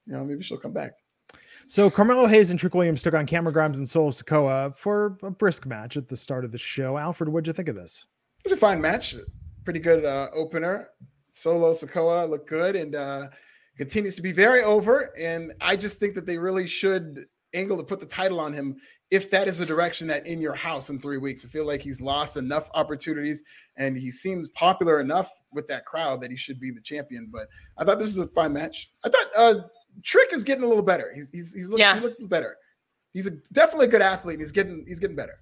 [0.04, 0.94] you know maybe she'll come back.
[1.68, 5.30] So Carmelo Hayes and Trick Williams took on Cameron Grimes and Solo Sikoa for a
[5.30, 6.98] brisk match at the start of the show.
[6.98, 8.04] Alfred, what'd you think of this?
[8.44, 9.14] It was a fine match.
[9.64, 10.88] Pretty good uh, opener.
[11.30, 13.28] Solo Sikoa looked good and uh,
[13.76, 15.16] continues to be very over.
[15.16, 18.76] And I just think that they really should angle to put the title on him
[19.10, 21.44] if that is the direction that in your house in three weeks.
[21.44, 23.42] I feel like he's lost enough opportunities
[23.76, 27.28] and he seems popular enough with that crowd that he should be the champion.
[27.32, 27.46] But
[27.78, 28.90] I thought this was a fine match.
[29.04, 29.54] I thought uh,
[30.04, 31.10] Trick is getting a little better.
[31.14, 31.94] He's he's, he's looking, Yeah.
[31.94, 32.56] he looks better.
[33.14, 34.40] He's a, definitely a good athlete.
[34.40, 35.38] He's getting he's getting better.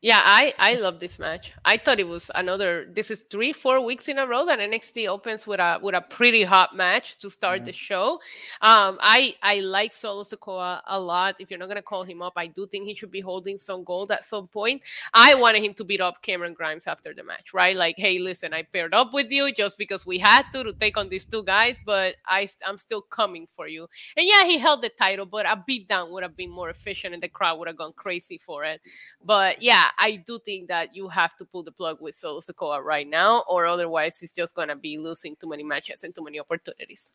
[0.00, 1.50] Yeah, I I love this match.
[1.64, 2.86] I thought it was another.
[2.88, 6.00] This is three four weeks in a row that NXT opens with a with a
[6.00, 8.20] pretty hot match to start the show.
[8.60, 11.34] Um, I I like Solo Sikoa a lot.
[11.40, 13.82] If you're not gonna call him up, I do think he should be holding some
[13.82, 14.84] gold at some point.
[15.14, 17.74] I wanted him to beat up Cameron Grimes after the match, right?
[17.74, 20.96] Like, hey, listen, I paired up with you just because we had to to take
[20.96, 23.88] on these two guys, but I I'm still coming for you.
[24.16, 27.22] And yeah, he held the title, but a beatdown would have been more efficient, and
[27.22, 28.80] the crowd would have gone crazy for it.
[29.24, 32.82] But yeah, I do think that you have to pull the plug with Solo Sikoa
[32.82, 36.40] right now, or otherwise he's just gonna be losing too many matches and too many
[36.40, 37.10] opportunities.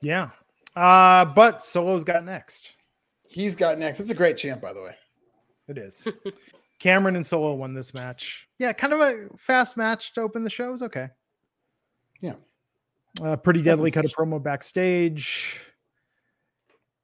[0.00, 0.30] Yeah.
[0.76, 2.76] Uh, but Solo's got next.
[3.28, 4.00] He's got next.
[4.00, 4.96] It's a great champ, by the way.
[5.68, 6.06] It is.
[6.78, 8.48] Cameron and Solo won this match.
[8.58, 10.68] Yeah, kind of a fast match to open the show.
[10.68, 11.08] It was okay.
[12.20, 12.34] Yeah.
[13.22, 15.60] Uh, pretty deadly cut a promo backstage.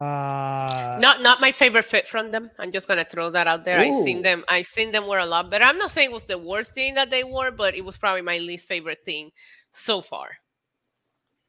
[0.00, 2.50] Uh, Not not my favorite fit from them.
[2.58, 3.78] I'm just gonna throw that out there.
[3.78, 4.44] I seen them.
[4.48, 5.64] I seen them wear a lot better.
[5.64, 8.22] I'm not saying it was the worst thing that they wore, but it was probably
[8.22, 9.30] my least favorite thing
[9.72, 10.30] so far.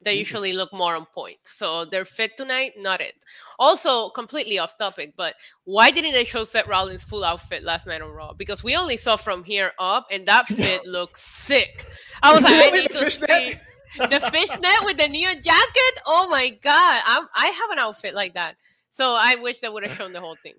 [0.03, 1.37] They usually look more on point.
[1.43, 3.13] So their fit tonight, not it.
[3.59, 8.01] Also, completely off topic, but why didn't they show Seth Rollins' full outfit last night
[8.01, 8.33] on Raw?
[8.33, 11.85] Because we only saw from here up, and that fit looks sick.
[12.23, 13.55] I was like, I need to see
[13.97, 15.99] the fishnet with the neon jacket.
[16.07, 18.55] Oh my god, I'm, I have an outfit like that.
[18.91, 20.53] So I wish they would have shown the whole thing.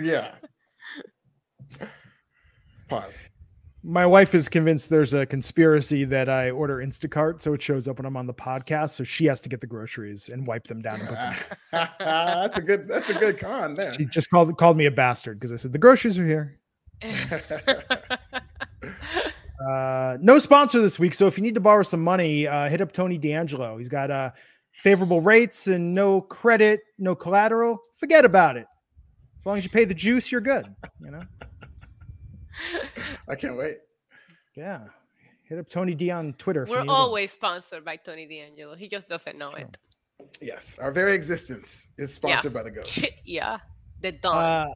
[0.00, 0.34] Yeah.
[2.88, 3.28] Pause.
[3.82, 7.98] my wife is convinced there's a conspiracy that I order Instacart, so it shows up
[7.98, 8.90] when I'm on the podcast.
[8.90, 11.00] So she has to get the groceries and wipe them down.
[11.00, 11.36] And put them.
[11.98, 12.88] that's a good.
[12.88, 13.92] That's a good con there.
[13.92, 16.58] She just called called me a bastard because I said the groceries are here.
[19.64, 22.80] Uh, no sponsor this week, so if you need to borrow some money, uh, hit
[22.80, 23.78] up Tony D'Angelo.
[23.78, 24.30] He's got uh,
[24.72, 27.80] favorable rates and no credit, no collateral.
[27.96, 28.66] Forget about it.
[29.38, 30.66] As long as you pay the juice, you're good.
[31.00, 31.22] You know.
[33.28, 33.78] I can't wait.
[34.54, 34.80] Yeah.
[35.44, 36.66] Hit up Tony D on Twitter.
[36.68, 38.74] We're need a- always sponsored by Tony D'Angelo.
[38.74, 39.76] He just doesn't know it.
[40.40, 43.04] Yes, our very existence is sponsored by the Ghost.
[43.24, 43.58] yeah,
[44.00, 44.36] the Don.
[44.36, 44.66] Uh,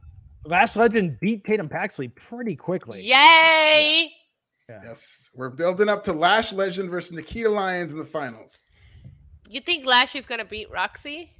[0.45, 3.01] Lash Legend beat Tatum Paxley pretty quickly.
[3.01, 4.11] Yay!
[4.83, 8.63] Yes, we're building up to Lash Legend versus Nikita Lyons in the finals.
[9.49, 11.31] You think Lash is gonna beat Roxy?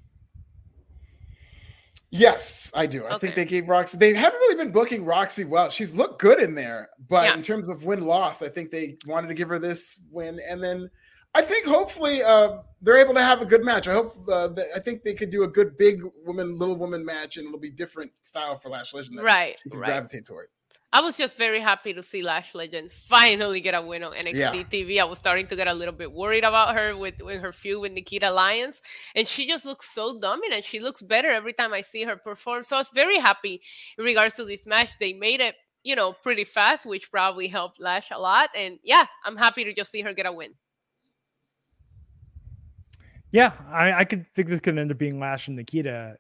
[2.13, 3.05] Yes, I do.
[3.05, 3.19] I Okay.
[3.27, 3.97] think they gave Roxy.
[3.97, 5.69] They haven't really been booking Roxy well.
[5.69, 7.35] She's looked good in there, but Yeah.
[7.35, 10.61] in terms of win loss, I think they wanted to give her this win, and
[10.61, 10.91] then
[11.33, 13.87] I think hopefully uh, they're able to have a good match.
[13.87, 14.27] I hope.
[14.27, 17.47] Uh, that, I think they could do a good big woman, little woman match, and
[17.47, 19.17] it'll be different style for Lash Legend.
[19.17, 19.87] that Right, you can right.
[19.87, 20.49] gravitate toward.
[20.93, 24.36] I was just very happy to see Lash Legend finally get a win on NXT
[24.36, 24.51] Yeah.
[24.51, 24.99] TV.
[24.99, 27.80] I was starting to get a little bit worried about her with, with her feud
[27.82, 28.82] with Nikita Lyons,
[29.15, 30.65] and she just looks so dominant.
[30.65, 32.63] She looks better every time I see her perform.
[32.63, 33.62] So I was very happy
[33.97, 34.99] in regards to this match.
[34.99, 38.49] They made it, you know, pretty fast, which probably helped Lash a lot.
[38.54, 40.56] And yeah, I'm happy to just see her get a win.
[43.32, 46.17] Yeah, I, I could think this could end up being Lash and Nikita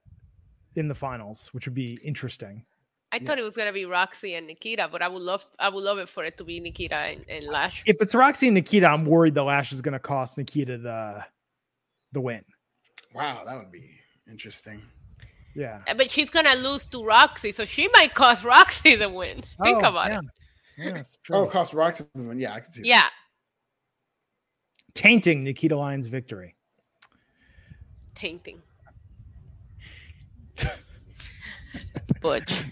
[0.75, 2.63] in the finals, which would be interesting.
[3.13, 5.83] I thought it was gonna be Roxy and Nikita, but I would love I would
[5.83, 7.83] love it for it to be Nikita and, and Lash.
[7.85, 11.25] If it's Roxy and Nikita, I'm worried the Lash is going to cost Nikita the
[12.13, 12.43] the win.
[13.13, 13.89] Wow, that would be
[14.29, 14.81] interesting.
[15.53, 15.81] Yeah.
[15.87, 19.41] Uh, But she's gonna lose to Roxy, so she might cost Roxy the win.
[19.63, 20.19] Think Oh, about yeah.
[20.19, 20.25] it.
[20.77, 21.35] Yeah, it's true.
[21.35, 22.39] Oh, cost Roxy the win.
[22.39, 22.81] Yeah, I can see.
[22.83, 22.87] that.
[22.87, 23.03] Yeah,
[24.93, 26.55] Tainting Nikita Lyons' victory.
[28.15, 28.61] tainting.
[32.21, 32.63] Butch.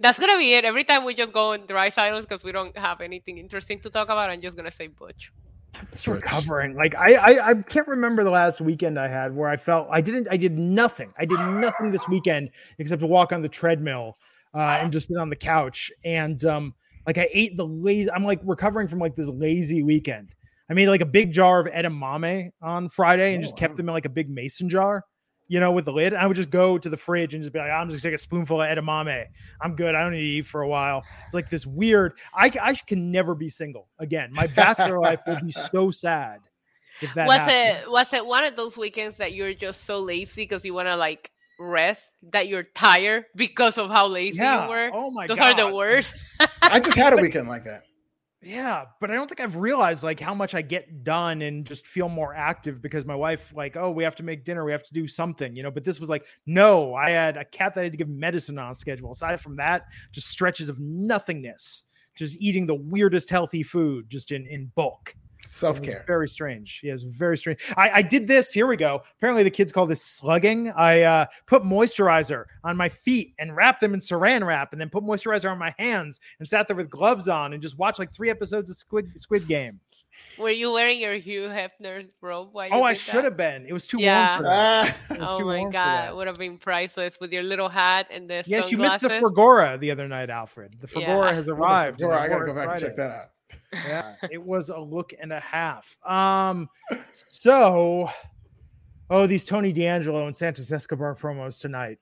[0.00, 0.64] That's gonna be it.
[0.64, 3.90] Every time we just go in dry silence because we don't have anything interesting to
[3.90, 5.32] talk about, I'm just gonna say Butch.
[5.90, 6.74] Just recovering.
[6.74, 10.00] Like I, I, I can't remember the last weekend I had where I felt I
[10.00, 11.12] didn't, I did nothing.
[11.18, 14.16] I did nothing this weekend except to walk on the treadmill
[14.54, 15.90] uh, and just sit on the couch.
[16.04, 16.74] And um,
[17.06, 18.10] like I ate the lazy.
[18.10, 20.34] I'm like recovering from like this lazy weekend.
[20.70, 23.74] I made like a big jar of edamame on Friday and Oh, just kept oh,
[23.74, 23.76] wow.
[23.78, 25.04] them in like a big mason jar,
[25.48, 26.14] you know, with the lid.
[26.14, 28.18] I would just go to the fridge and just be like, I'm just gonna take
[28.18, 29.26] a spoonful of edamame.
[29.60, 29.94] I'm good.
[29.94, 31.02] I don't need to eat for a while.
[31.26, 32.14] It's like this weird.
[32.34, 34.30] I, I can never be single again.
[34.32, 36.40] My bachelor life will be so sad
[37.00, 37.82] if that was happens.
[37.84, 40.88] it was it one of those weekends that you're just so lazy because you want
[40.88, 44.64] to like rest that you're tired because of how lazy Yeah.
[44.64, 44.90] you were?
[44.94, 45.28] Oh my God.
[45.28, 45.60] those god.
[45.60, 46.16] are the worst.
[46.62, 47.82] I just had a weekend like that.
[48.46, 51.86] Yeah, but I don't think I've realized like how much I get done and just
[51.86, 54.82] feel more active because my wife like, oh, we have to make dinner, we have
[54.84, 55.70] to do something, you know.
[55.70, 58.58] But this was like, no, I had a cat that I had to give medicine
[58.58, 59.12] on schedule.
[59.12, 61.84] Aside from that, just stretches of nothingness,
[62.16, 65.14] just eating the weirdest healthy food, just in in bulk.
[65.46, 66.04] Self It was care.
[66.06, 66.80] Very strange.
[66.82, 67.60] Yes, very strange.
[67.76, 68.52] I, I did this.
[68.52, 69.02] Here we go.
[69.18, 70.70] Apparently, the kids call this slugging.
[70.72, 74.90] I uh, put moisturizer on my feet and wrapped them in saran wrap, and then
[74.90, 78.12] put moisturizer on my hands and sat there with gloves on and just watched like
[78.12, 79.80] three episodes of Squid Squid Game.
[80.38, 82.48] Were you wearing your Hugh Hefner's robe?
[82.52, 83.24] While Oh, I should that?
[83.24, 83.66] have been.
[83.66, 84.30] It was too Yeah.
[84.30, 84.96] warm for that.
[85.10, 88.42] It Oh my god, it would have been priceless with your little hat and the
[88.46, 89.08] Yes, you missed sunglasses.
[89.08, 90.76] the Fragora the other night, Alfred.
[90.80, 91.06] The Yeah.
[91.08, 92.00] Fragora has arrived.
[92.00, 93.26] and Dora, I gotta go it back and check that out.
[93.72, 95.96] Yeah, it was a look and a half.
[96.06, 96.68] Um,
[97.12, 98.08] so,
[99.10, 101.98] oh, these Tony D'Angelo and Santos Escobar promos tonight.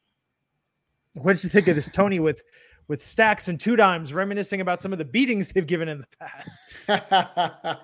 [1.14, 2.42] What did you think of this Tony with
[2.88, 6.06] with stacks and two dimes, reminiscing about some of the beatings they've given in the
[6.18, 6.74] past?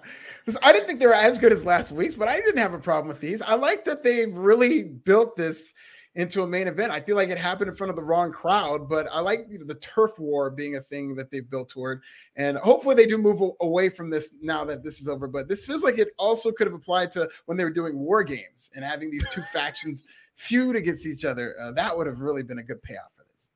[0.63, 2.79] I didn't think they were as good as last week's, but I didn't have a
[2.79, 3.43] problem with these.
[3.43, 5.73] I like that they really built this
[6.15, 6.91] into a main event.
[6.91, 9.59] I feel like it happened in front of the wrong crowd, but I like you
[9.59, 12.03] know, the turf war being a thing that they've built toward.
[12.37, 15.27] And hopefully they do move away from this now that this is over.
[15.27, 18.25] But this feels like it also could have applied to when they were doing war
[18.25, 20.05] games and having these two factions
[20.37, 21.55] feud against each other.
[21.61, 23.51] Uh, that would have really been a good payoff for this.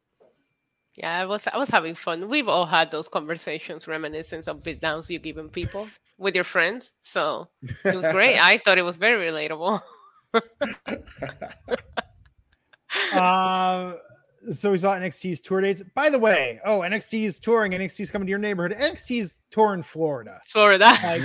[0.97, 2.29] Yeah, I was I was having fun.
[2.29, 5.89] We've all had those conversations, reminiscence of beat downs you giving people
[6.19, 6.95] with your friends.
[7.03, 7.49] So
[7.85, 8.39] it was great.
[8.43, 9.81] I thought it was very relatable.
[13.13, 13.95] uh,
[14.51, 15.83] so we saw NXT's tour dates.
[15.95, 17.73] By the way, oh, NXT is touring.
[17.73, 18.77] NXT's coming to your neighborhood.
[18.79, 20.41] NXT's tour in Florida.
[20.47, 20.93] Florida.
[21.03, 21.23] Like,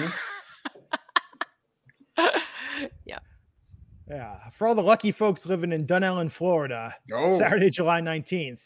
[3.05, 3.19] yeah.
[4.09, 6.95] yeah, for all the lucky folks living in Dunnellon, Florida.
[7.13, 8.59] Oh, Saturday, July 19th.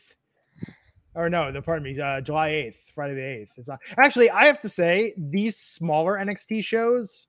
[1.13, 3.49] Or no, the pardon me, uh, July 8th, Friday the 8th.
[3.57, 7.27] It's not actually, I have to say, these smaller NXT shows,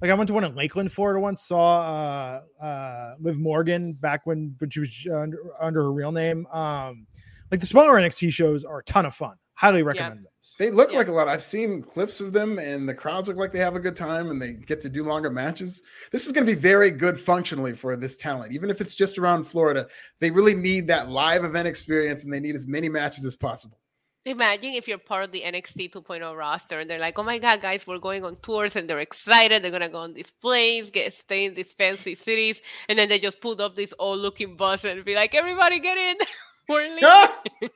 [0.00, 4.26] like I went to one in Lakeland, Florida once, saw uh uh Liv Morgan back
[4.26, 6.46] when when she was uh, under, under her real name.
[6.48, 7.06] Um,
[7.50, 9.36] like the smaller NXT shows are a ton of fun.
[9.54, 10.56] Highly recommend those.
[10.58, 10.98] They look Yeah.
[10.98, 11.28] like a lot.
[11.28, 14.28] I've seen clips of them, and the crowds look like they have a good time,
[14.30, 15.80] and they get to do longer matches.
[16.12, 19.16] This is going to be very good functionally for this talent, even if it's just
[19.16, 19.86] around Florida.
[20.20, 23.78] They really need that live event experience, and they need as many matches as possible.
[24.26, 27.62] Imagine if you're part of the NXT 2.0 roster and they're like, oh my God,
[27.62, 29.62] guys, we're going on tours and they're excited.
[29.62, 32.60] They're going to go on these planes, get stay in these fancy cities.
[32.88, 35.96] And then they just pulled up this old looking bus and be like, everybody get
[35.96, 36.16] in.
[36.68, 37.04] we're leaving.
[37.04, 37.42] Ah!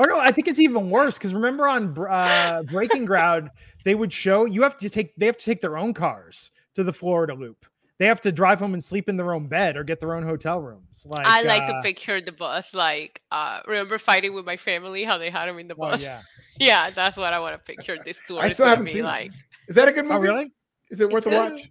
[0.00, 3.50] Oh no, I think it's even worse because remember on uh, Breaking Ground,
[3.84, 6.84] they would show you have to take they have to take their own cars to
[6.84, 7.66] the Florida Loop.
[7.98, 10.22] They have to drive home and sleep in their own bed or get their own
[10.22, 11.04] hotel rooms.
[11.08, 12.72] Like I like uh, to picture the bus.
[12.72, 16.02] Like, uh, remember fighting with my family, how they had him in the oh, bus?
[16.02, 16.22] yeah.
[16.60, 16.90] yeah.
[16.90, 18.40] that's what I want to picture this tour.
[18.40, 19.32] I still haven't seen like.
[19.66, 20.14] Is that a good movie?
[20.14, 20.52] Oh really?
[20.90, 21.50] Is it worth a It's watch?
[21.50, 21.70] good.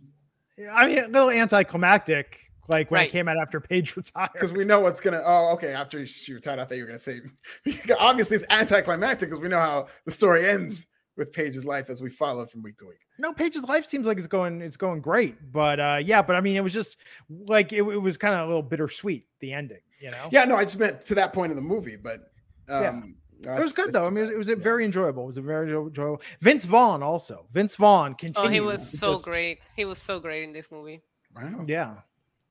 [0.57, 2.39] Yeah, I mean, a little anticlimactic.
[2.67, 3.07] Like when Right.
[3.07, 4.31] it came out after Paige retired.
[4.33, 5.21] Because we know what's gonna.
[5.25, 5.73] Oh, okay.
[5.73, 7.21] After she retired, I thought you were gonna say.
[7.99, 10.85] Obviously, it's anticlimactic because we know how the story ends
[11.17, 12.99] with Paige's life as we follow from week to week.
[13.19, 16.41] no, Paige's life seems like it's going it's going great, but uh yeah, but I
[16.41, 16.97] mean, it was just
[17.29, 20.29] like it, it was kind of a little bittersweet the ending, you know.
[20.31, 22.31] Yeah, no, I just meant to that point in the movie, but
[22.69, 22.89] Yeah.
[22.89, 24.05] um, It was good though.
[24.05, 25.23] I mean, it was, it was a very enjoyable.
[25.23, 26.21] It was a very enjoyable.
[26.41, 27.47] Vince Vaughn also.
[27.53, 29.59] Vince Vaughn Oh, he was so just- great.
[29.75, 31.01] He was so great in this movie.
[31.35, 31.63] wow.
[31.67, 31.95] Yeah,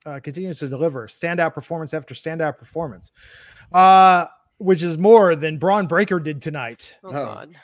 [0.05, 3.11] uh, continues to deliver standout performance after standout performance,
[3.73, 4.25] uh,
[4.59, 7.11] which is more than Bron Breakker did tonight Oh, Oh.
[7.11, 7.55] God.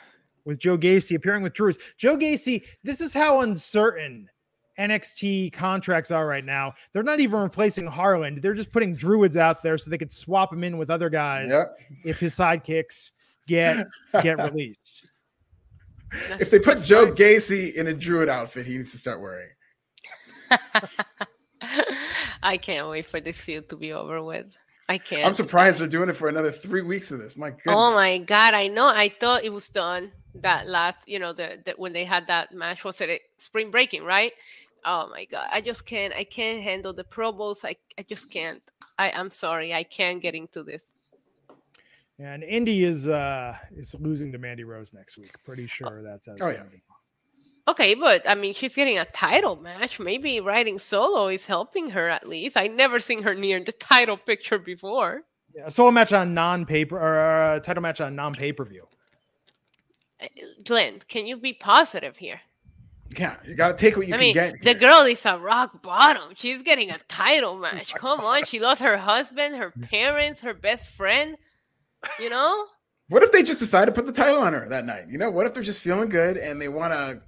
[0.44, 1.78] With Joe Gacy appearing with Drews.
[1.96, 2.64] Joe Gacy.
[2.82, 4.28] This is how uncertain.
[4.76, 6.72] NXT contracts are right now.
[6.92, 8.42] They're not even replacing Harland.
[8.42, 11.48] They're just putting Druids out there so they could swap him in with other guys
[11.48, 11.76] Yep.
[12.04, 13.12] if his sidekicks
[13.46, 13.86] get
[14.22, 15.06] get released.
[16.12, 17.14] That's- If they put Joe fine.
[17.14, 19.50] Gacy in a druid outfit, he needs to start wearing.
[22.42, 24.56] I can't wait for this feud to be over with.
[24.88, 25.24] I can't.
[25.24, 27.36] I'm surprised they're doing it for another three weeks of this.
[27.36, 27.74] My goodness.
[27.74, 28.88] Oh my god, I know.
[28.88, 32.52] I thought it was done that last, you know, the, the when they had that
[32.52, 34.32] match was it spring breaking, right?
[34.84, 36.14] Oh my god, I just can't.
[36.14, 37.64] I can't handle the Pro Bowls.
[37.64, 38.62] I I just can't.
[38.98, 39.72] I I'm sorry.
[39.72, 40.94] I can't get into this.
[42.18, 45.32] And Indi is uh is losing to Mandy Rose next week.
[45.44, 46.62] Pretty sure that's as Oh, yeah.
[47.66, 49.98] Okay, but I mean, she's getting a title match.
[49.98, 52.56] Maybe riding solo is helping her at least.
[52.56, 55.22] I never seen her near the title picture before.
[55.54, 58.86] Yeah, a solo match on non-paper or uh, title match on non-pay-per-view.
[60.20, 60.26] Uh,
[60.64, 62.40] Glenn, can you be positive here?
[63.16, 64.60] Yeah, you got to take what you I can mean, get.
[64.62, 66.34] the girl is a rock bottom.
[66.34, 67.94] She's getting a title match.
[67.94, 71.36] Come on, she lost her husband, her parents, her best friend.
[72.20, 72.66] You know,
[73.08, 75.04] What if they just decide to put the title on her that night?
[75.08, 77.22] You know, what if they're just feeling good and they want to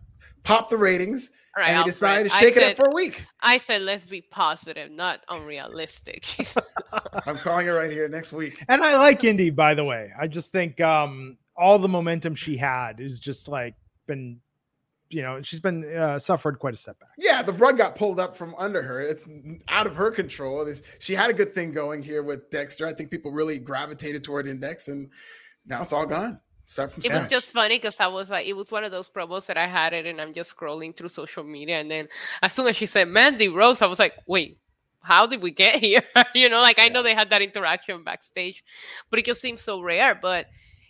[0.47, 2.91] pop the ratings All right, and they Alfred, decide to I shake it up for
[2.91, 3.25] a week?
[3.41, 6.25] I said let's be positive, not unrealistic.
[7.27, 8.65] I'm calling it right here next week.
[8.69, 10.13] And I like Indi, by the way.
[10.19, 13.75] I just think um all the momentum she had is just like
[14.07, 14.41] been,
[15.09, 17.09] you know, she's been uh, suffered quite a setback.
[17.19, 19.01] Yeah, the rug got pulled up from under her.
[19.01, 19.27] It's
[19.69, 20.71] out of her control.
[20.99, 22.87] She had a good thing going here with Dexter.
[22.87, 25.11] I think people really gravitated toward Index, and
[25.65, 26.41] now it's all gone.
[26.67, 29.09] Start from it was just funny because I was like, it was one of those
[29.09, 32.09] promos that I had it, and I'm just scrolling through social media, and then
[32.43, 34.59] as soon as she said Mandy Rose, I was like, wait.
[35.03, 36.03] How did we get here?
[36.35, 38.65] you know, like I know they had that interaction backstage,
[39.09, 40.17] but it just seems so rare.
[40.17, 40.47] But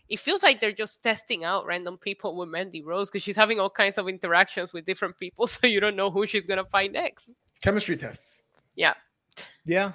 [0.09, 3.61] it feels like they're just testing out random people with Mandy Rose because she's having
[3.61, 6.93] all kinds of interactions with different people, so you don't know who she's gonna fight
[6.93, 7.33] next.
[7.61, 8.43] chemistry tests.
[8.75, 8.95] Yeah,
[9.67, 9.93] Yeah.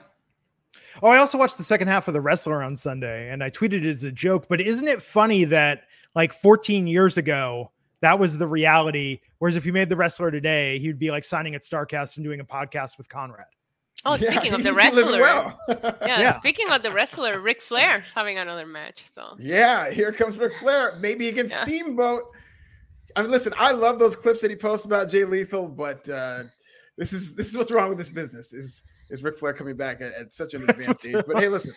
[1.02, 3.84] Oh, I also watched the second half of The Wrestler on Sunday and I tweeted
[3.84, 5.84] it as a joke, but isn't it funny that
[6.16, 7.72] like 14 years ago,
[8.02, 9.20] that was the reality?
[9.40, 12.40] Whereas if you made The Wrestler today, he'd be like signing at Starrcast and doing
[12.40, 13.46] a podcast with Conrad.
[14.04, 15.60] Oh, Yeah, speaking of the wrestler, well.
[15.70, 16.38] yeah, Yeah.
[16.40, 19.04] Speaking of the wrestler, Ric Flair's having another match.
[19.08, 21.64] So Yeah, here comes Ric Flair, maybe against Yeah.
[21.66, 22.24] Steamboat.
[23.16, 26.44] I mean, listen, I love those clips that he posts about Jay Lethal, but uh,
[26.98, 28.82] this is this is what's wrong with this business is
[29.12, 31.24] is Ric Flair coming back at, at such an advanced age.
[31.28, 31.74] But hey, listen,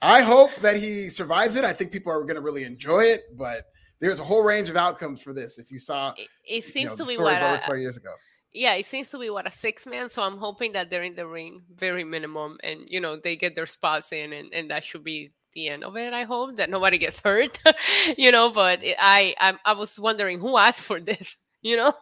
[0.00, 1.64] I hope that he survives it.
[1.64, 3.66] I think people are going to really enjoy it, but
[4.00, 5.58] there's a whole range of outcomes for this.
[5.58, 7.78] If you saw, it, it you seems know, to the be what about uh, Ric
[7.78, 8.10] a, years ago.
[8.52, 10.08] yeah, it seems to be what a six man.
[10.08, 13.54] So I'm hoping that they're in the ring, very minimum, and you know they get
[13.54, 16.12] their spots in, and, and that should be the end of it.
[16.12, 17.62] I hope that nobody gets hurt,
[18.18, 18.50] you know.
[18.50, 21.94] But it, I, I I was wondering who asked for this, you know.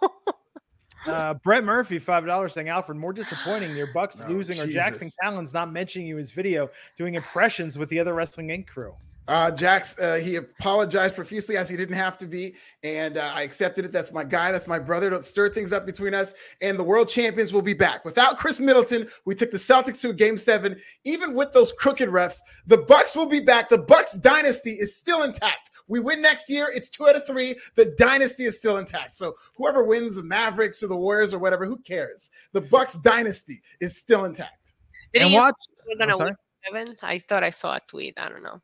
[1.06, 3.74] Uh, Brett Murphy, five dollars, saying Alfred, more disappointing.
[3.76, 5.18] Your Bucks Oh, losing or Jackson Jesus.
[5.22, 8.66] Talon's not mentioning you in his video doing impressions with the other Wrestling Inc.
[8.66, 8.94] crew.
[9.28, 13.42] Uh, Jax, uh, he apologized profusely as he didn't have to be, and uh, I
[13.42, 13.92] accepted it.
[13.92, 14.50] That's my guy.
[14.50, 15.08] That's my brother.
[15.08, 16.34] Don't stir things up between us.
[16.60, 18.04] And the world champions will be back.
[18.04, 20.80] Without Khris Middleton, we took the Celtics to a game seven.
[21.04, 23.68] Even with those crooked refs, the Bucks will be back.
[23.68, 25.69] The Bucks dynasty is still intact.
[25.90, 26.70] We win next year.
[26.72, 27.56] It's two out of three.
[27.74, 29.16] The dynasty is still intact.
[29.16, 32.30] So whoever wins, the Mavericks or the Warriors or whatever, who cares?
[32.52, 34.72] The Bucks dynasty is still intact.
[35.12, 35.56] Did and watch.
[35.84, 36.96] we're I'm gonna win seven?
[37.02, 38.14] I thought I saw a tweet.
[38.20, 38.60] I don't know.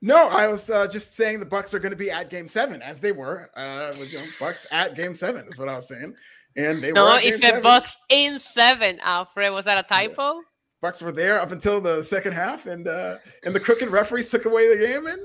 [0.00, 2.80] No, I was uh, just saying the Bucks are going to be at Game Seven,
[2.80, 3.50] as they were.
[3.56, 6.14] Uh, with, you know, Bucks at Game Seven is what I was saying,
[6.56, 6.96] and they were.
[6.96, 7.62] No, at it said.
[7.62, 8.98] Bucks in seven.
[9.02, 10.40] Alfred, was that a typo?
[10.86, 14.44] Bucks were there up until the second half, and uh, and the crooked referees took
[14.44, 15.18] away the game, and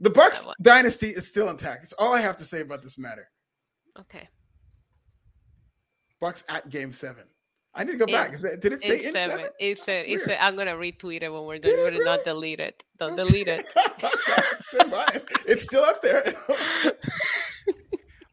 [0.00, 1.82] the Bucks dynasty is still intact.
[1.82, 3.28] That's all I have to say about this matter.
[3.96, 4.28] Okay.
[6.20, 7.22] Bucks at Game Seven.
[7.72, 8.34] I need to go In- back.
[8.34, 9.36] Is it, did it say It's in seven.
[9.38, 9.52] seven?
[9.60, 10.02] It said.
[10.08, 10.38] That's It said.
[10.40, 11.70] I'm gonna retweet it when we're done.
[11.74, 12.24] it We're not really?
[12.24, 12.82] delete it.
[12.98, 13.72] Don't delete it.
[14.64, 15.20] Stand by.
[15.46, 16.34] it's still up there.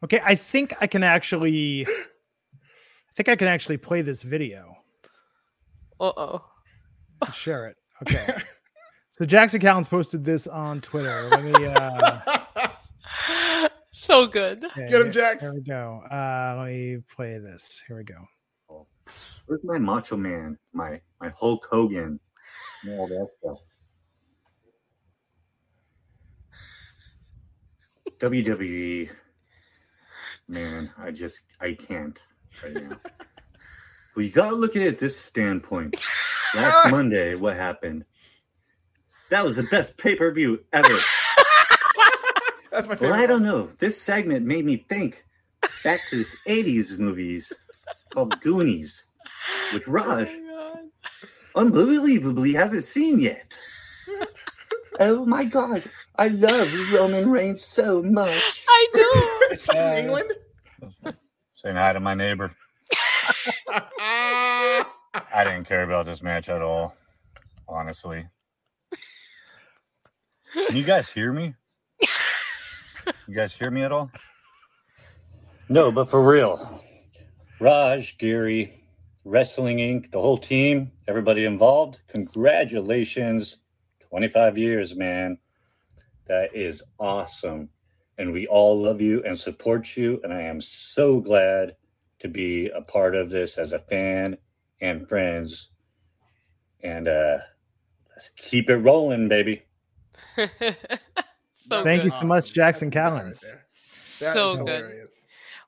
[0.04, 1.86] Okay, I think I can actually.
[1.86, 4.75] I think I can actually play this video.
[6.00, 6.44] Uh oh.
[7.32, 7.76] Share it.
[8.02, 8.34] Okay.
[9.12, 11.28] So Jackson Collins posted this on Twitter.
[11.30, 11.52] Let me.
[11.66, 12.20] Uh,
[14.06, 14.64] So good.
[14.64, 15.42] okay, Get him, Jax.
[15.42, 16.00] Here we go.
[16.08, 17.82] Uh, let me play this.
[17.88, 18.28] Here we go.
[19.46, 20.56] Where's my Macho Man?
[20.72, 22.20] My my Hulk Hogan?
[22.90, 23.58] all that stuff.
[28.20, 29.10] WWE,
[30.46, 32.20] man, I just I can't
[32.62, 33.00] right now.
[34.16, 35.96] well, you gotta look at it this standpoint.
[36.54, 38.04] Last Monday, what happened?
[39.30, 40.88] That was the best pay per view ever.
[42.70, 43.10] That's my favorite.
[43.10, 43.68] Well, I don't know.
[43.78, 45.24] This segment made me think
[45.84, 47.52] back to this 80s movies
[48.10, 49.04] called Goonies,
[49.72, 50.28] which oh Raj
[51.54, 53.56] unbelievably hasn't seen yet.
[54.98, 55.82] Oh my god,
[56.18, 58.64] I love Roman Reigns so much.
[58.66, 59.10] I do.
[59.50, 60.32] It's from England.
[61.56, 62.56] Saying hi to my neighbor.
[65.32, 66.94] I didn't care about this match at all,
[67.68, 68.26] honestly.
[70.52, 71.54] Can you guys hear me?
[73.26, 74.10] You guys hear me at all?
[75.68, 76.82] No, but for real.
[77.60, 78.84] Raj, Giri,
[79.24, 83.58] Wrestling Inc., the whole team, everybody involved, congratulations.
[84.08, 85.38] 25 years, man.
[86.26, 87.68] That is awesome.
[88.18, 90.20] And we all love you and support you.
[90.24, 91.76] And I am so glad
[92.20, 94.36] to be a part of this as a fan
[94.80, 95.70] and friends.
[96.82, 97.38] And uh
[98.14, 99.62] let's keep it rolling, baby.
[101.54, 103.44] so Thank you so much, Jackson That's good right Callens.
[103.74, 104.66] So is good.
[104.68, 105.12] hilarious.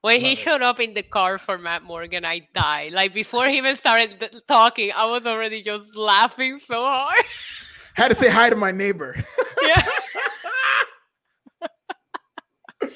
[0.00, 0.38] When he Love it.
[0.38, 2.92] showed up in the car for Matt Morgan, I died.
[2.92, 7.16] Like before he even started th- talking, I was already just laughing so hard.
[7.94, 9.16] Had to say hi to my neighbor.
[9.60, 9.82] yeah.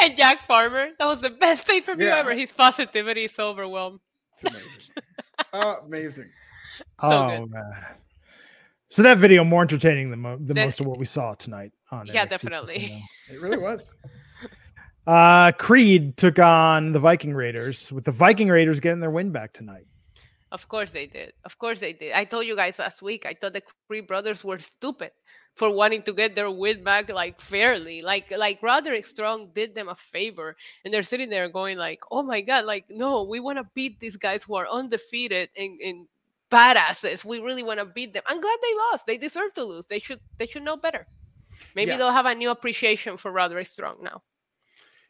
[0.00, 2.16] and Jack Farmer, that was the best thing for me Yeah.
[2.16, 2.34] ever.
[2.34, 4.00] His positivity is so overwhelmed.
[4.40, 4.94] It's amazing.
[5.86, 6.30] Amazing.
[7.00, 7.50] So oh good.
[7.50, 7.72] man.
[8.88, 11.72] So that video more entertaining than mo- the Then- most of what we saw tonight
[11.90, 12.78] on Yeah, NXT definitely.
[13.30, 13.34] 2.0.
[13.34, 13.88] It really was.
[15.06, 19.52] Uh Creed took on the Viking Raiders with the Viking Raiders getting their win back
[19.52, 19.86] tonight.
[20.50, 21.34] Of course they did.
[21.44, 22.12] Of course they did.
[22.12, 23.26] I told you guys last week.
[23.26, 25.10] I thought the Creed brothers were stupid
[25.54, 28.00] for wanting to get their win back like fairly.
[28.02, 32.22] Like like Roderick Strong did them a favor, and they're sitting there going like, "Oh
[32.22, 32.64] my god!
[32.64, 36.06] Like no, we want to beat these guys who are undefeated and, and
[36.50, 37.24] badasses.
[37.26, 38.22] We really want to beat them.
[38.26, 39.06] I'm glad they lost.
[39.06, 39.86] They deserve to lose.
[39.86, 41.06] They should they should know better.
[41.74, 41.98] Maybe Yeah.
[41.98, 44.22] they'll have a new appreciation for Roderick Strong now.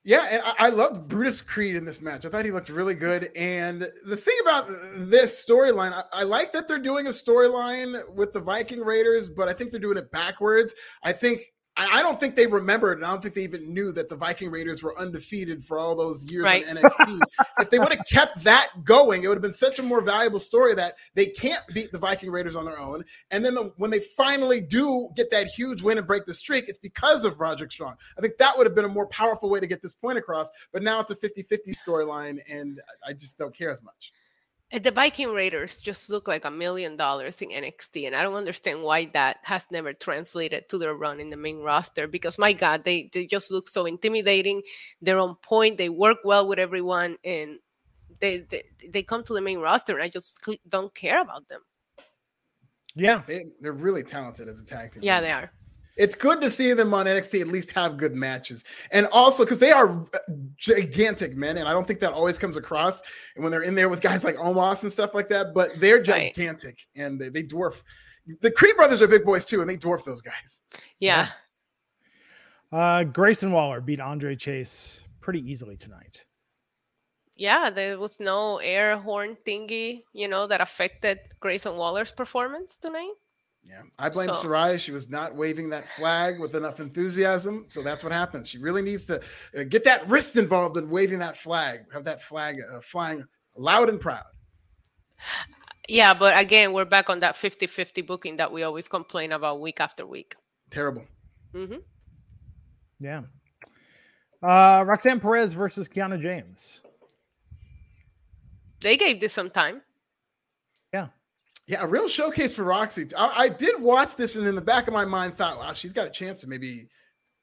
[0.09, 2.25] Yeah, and I, I loved Brutus Creed in this match.
[2.25, 3.29] I thought he looked really good.
[3.37, 8.33] And the thing about this storyline, I, I like that they're doing a storyline with
[8.33, 10.75] the Viking Raiders, but I think they're doing it backwards.
[11.03, 13.93] I think I I don't think they remembered, and I don't think they even knew
[13.93, 16.69] that the Viking Raiders were undefeated for all those years Right.
[16.69, 17.21] on NXT.
[17.61, 20.41] if they would have kept that going, it would have been such a more valuable
[20.41, 23.05] story that they can't beat the Viking Raiders on their own.
[23.31, 26.69] And then the, when they finally do get that huge win and break the streak,
[26.69, 27.95] it's because of Roderick Strong.
[28.19, 30.51] I think that would have been a more powerful way to get this point across.
[30.73, 34.13] But now it's a 50 50 storyline, and I just don't care as much.
[34.71, 38.35] And The Viking Raiders just look like a million dollars in NXT, and I don't
[38.35, 42.07] understand why that has never translated to their run in the main roster.
[42.07, 44.63] Because my God, they they just look so intimidating.
[45.01, 45.79] They're on point.
[45.79, 47.59] They work well with everyone, and
[48.21, 51.63] they they, they come to the main roster, and I just don't care about them.
[52.95, 53.23] Yeah.
[53.27, 55.03] They, they're really talented as a tag team.
[55.03, 55.51] Yeah, they are.
[55.99, 58.63] It's good to see them on NXT at least have good matches.
[58.93, 60.07] And also because they are
[60.57, 63.03] gigantic men, and I don't think that always comes across.
[63.35, 65.97] And when they're in there with guys like Omos and stuff like that, but they're
[65.97, 66.33] Right.
[66.35, 67.83] gigantic and they, they dwarf.
[68.41, 70.63] The Creed brothers are big boys too, and they dwarf those guys.
[71.01, 71.29] Yeah.
[72.71, 76.25] Uh Grayson Waller beat Andre Chase pretty easily tonight.
[77.35, 83.13] Yeah, there was no air horn thingy, you know, that affected Grayson Waller's performance tonight.
[83.65, 84.79] Yeah, I blame So- Sarai.
[84.79, 88.49] She was not waving that flag with enough enthusiasm, so that's what happens.
[88.49, 89.21] She really needs to
[89.57, 93.25] uh, get that wrist involved in waving that flag, have that flag uh, flying
[93.57, 94.25] loud and proud.
[95.89, 99.61] Yeah, but again, we're back on that 50 50 booking that we always complain about
[99.61, 100.35] week after week.
[100.71, 101.07] Terrible.
[101.55, 101.79] Mm-hmm.
[103.01, 103.23] Yeah.
[104.43, 106.81] Uh Roxanne Perez versus Kiana James.
[108.81, 109.83] They gave this some time.
[111.69, 113.07] Yeah, a real showcase for Roxy.
[113.15, 115.93] I, I did watch this, and in the back of my mind, thought, "Wow, she's
[115.93, 116.89] got a chance to maybe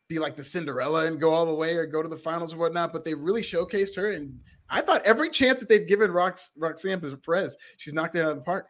[0.09, 2.57] be like the Cinderella and go all the way, or go to the finals or
[2.57, 6.49] whatnot." But they really showcased her, and I thought every chance that they've given Rox,
[6.57, 8.65] Roxanne Perez, she's knocked it out of the park.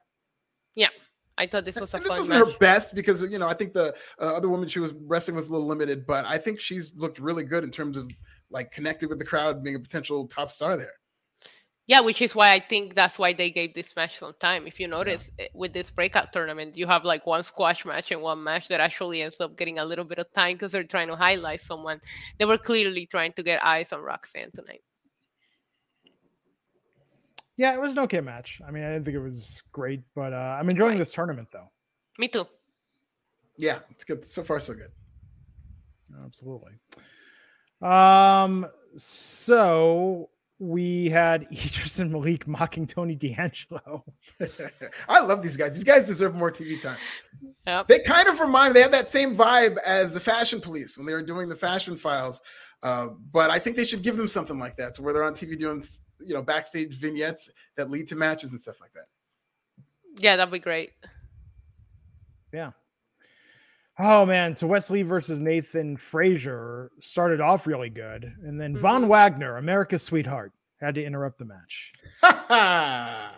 [0.76, 0.90] Yeah.
[1.38, 2.54] I thought this was a And this fun wasn't match.
[2.54, 5.46] her best because you know I think the uh, other woman she was wrestling with
[5.46, 8.10] was a little limited, but I think she's looked really good in terms of
[8.50, 10.94] like connected with the crowd, being a potential top star there.
[11.88, 14.66] Yeah, which is why I think that's why they gave this match some time.
[14.66, 18.24] If you notice eh, with this breakout tournament, you have like one squash match and
[18.24, 21.10] one match that actually ends up getting a little bit of time because they're trying
[21.10, 22.02] to highlight someone.
[22.40, 24.82] They were clearly trying to get eyes on Roxanne tonight.
[27.58, 28.62] Yeah, it was an okay match.
[28.68, 30.98] I mean, I didn't think it was great, but uh, I'm enjoying Right.
[31.00, 31.70] this tournament though.
[32.18, 32.46] Me too.
[33.58, 34.92] Yeah, it's good so far, so good.
[36.26, 36.74] Absolutely.
[37.82, 38.66] Um,
[38.98, 40.30] so
[40.60, 44.04] we had Edris and Malik mocking Tony D'Angelo.
[45.10, 45.74] I love these guys.
[45.74, 46.98] These guys deserve more TV time.
[47.68, 47.88] Yep.
[47.88, 51.14] They kind of remind they have that same vibe as the Fashion Police when they
[51.14, 52.42] were doing the Fashion Files.
[52.84, 55.34] Uh, but I think they should give them something like that, to where they're on
[55.34, 55.84] TV doing
[56.20, 59.08] you know backstage vignettes that lead to matches and stuff like that.
[60.18, 60.92] Yeah, that'd be great.
[62.54, 62.72] Yeah.
[63.98, 69.04] Oh man, so Wes Lee versus Nathan Frazer started off really good, and then Von
[69.06, 69.08] Mhm.
[69.08, 71.94] Wagner, America's sweetheart, had to interrupt the match.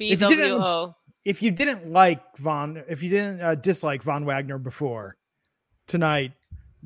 [0.00, 0.94] If you didn't- PWO.
[1.24, 5.16] If you didn't like Von, if you didn't uh, dislike Von Wagner before,
[5.88, 6.32] tonight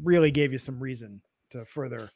[0.03, 1.21] really gave you some reason
[1.51, 2.09] to further.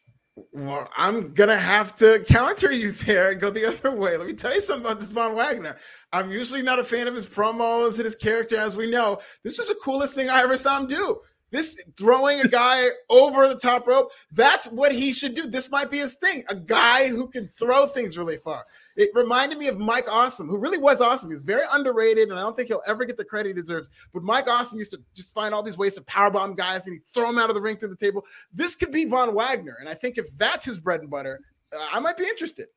[0.53, 4.19] Well, I'm gonna have to counter you there and go the other way.
[4.19, 5.79] Let me tell you something about this Von Wagner.
[6.13, 9.19] I'm usually not a fan of his promos and his character, as we know.
[9.43, 11.21] This is the coolest thing I ever saw him do.
[11.51, 15.47] This throwing a guy over the top rope, that's what he should do.
[15.47, 16.45] This might be his thing.
[16.51, 18.67] A guy who can throw things really far.
[18.97, 21.31] It reminded me of Mike Awesome, who really was awesome.
[21.31, 23.91] He's very underrated, and I don't think he'll ever get the credit he deserves.
[24.13, 27.07] But Mike Awesome used to just find all these ways to powerbomb guys and he'd
[27.13, 28.25] throw them out of the ring to the table.
[28.53, 29.77] This could be Von Wagner.
[29.81, 31.41] And I think if that's his bread and butter,
[31.73, 32.69] uh, I might be interested.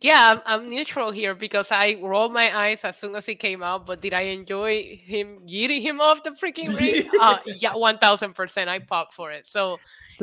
[0.00, 3.62] Yeah, I'm, I'm neutral here because I rolled my eyes as soon as he came
[3.62, 3.84] out.
[3.84, 7.10] But did I enjoy him yeeting him off the freaking ring?
[7.20, 8.70] uh, yeah, one thousand percent.
[8.70, 9.44] I popped for it.
[9.44, 9.78] So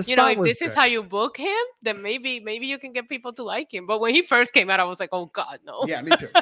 [0.06, 3.10] you know, if this is how you book him, then maybe maybe you can get
[3.10, 3.86] people to like him.
[3.86, 5.84] But when he first came out, I was like, oh god, no.
[5.86, 6.30] Yeah, me too.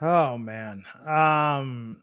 [0.00, 0.84] Oh man.
[1.06, 2.02] Um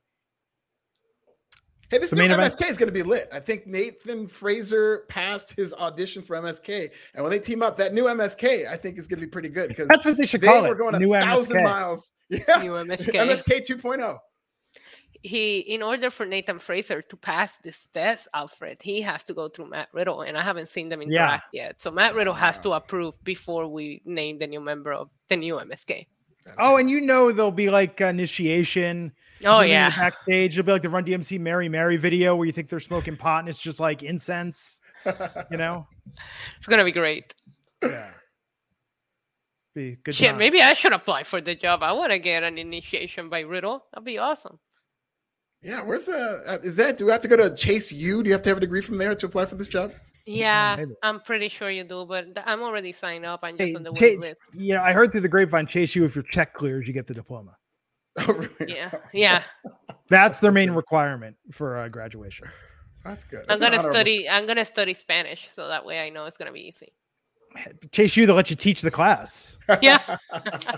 [1.92, 3.30] Hey, this new main event- MSK is going to be lit.
[3.34, 7.94] I think Nathan Frazer passed his audition for MSK, and when they team up, that
[7.94, 10.40] new MSK I think is going to be pretty good because that's what they should
[10.42, 10.78] they call were it.
[10.78, 11.64] going a New thousand MSK.
[11.64, 12.12] miles.
[12.30, 13.12] Yeah, New MSK.
[13.14, 14.18] MSK 2.0.
[15.22, 19.50] he in order for Nathan Frazer to pass this test, Alfred, he has to go
[19.50, 21.08] through Matt Riddle, and I haven't seen them Yeah.
[21.08, 21.82] interact yet.
[21.82, 25.56] So Matt Riddle has to approve before we name the new member of the new
[25.60, 26.08] MSK.
[26.58, 29.12] Oh, and you know there'll be like initiation.
[29.46, 30.58] Oh something in the yeah, backstage.
[30.58, 33.40] It'll be like the Run DMC Mary Mary video where you think they're smoking pot
[33.40, 34.80] and it's just like incense.
[35.06, 35.88] You know?
[36.58, 37.34] it's gonna be great.
[37.82, 38.12] Yeah.
[39.74, 40.14] Be good.
[40.14, 40.38] Shit, time.
[40.38, 41.82] maybe I should apply for the job.
[41.82, 43.86] I want to get an initiation by Riddle.
[43.94, 44.60] That'd be awesome.
[45.62, 46.98] Yeah, where's uh, uh, is that?
[46.98, 48.24] Do we have to go to Chase U?
[48.24, 49.92] Do you have to have a degree from there to apply for this job?
[50.26, 50.84] Yeah.
[51.04, 53.42] I'm pretty sure you do, but I'm already signed up.
[53.44, 54.42] I'm just Hey, on the Cha- wait list.
[54.54, 57.08] you know, I heard through the grapevine, Chase U if your check clears, you get
[57.08, 57.56] the diploma.
[58.28, 58.76] Oh, really?
[58.76, 59.44] Yeah, yeah.
[60.10, 62.50] That's their main requirement for uh, graduation.
[63.06, 63.46] That's good.
[63.48, 64.30] I'm gonna honorable- study.
[64.30, 66.92] I'm gonna study Spanish, so that way I know it's gonna be easy.
[67.92, 69.58] Chase U, they'll let you teach the class.
[69.82, 70.18] Yeah.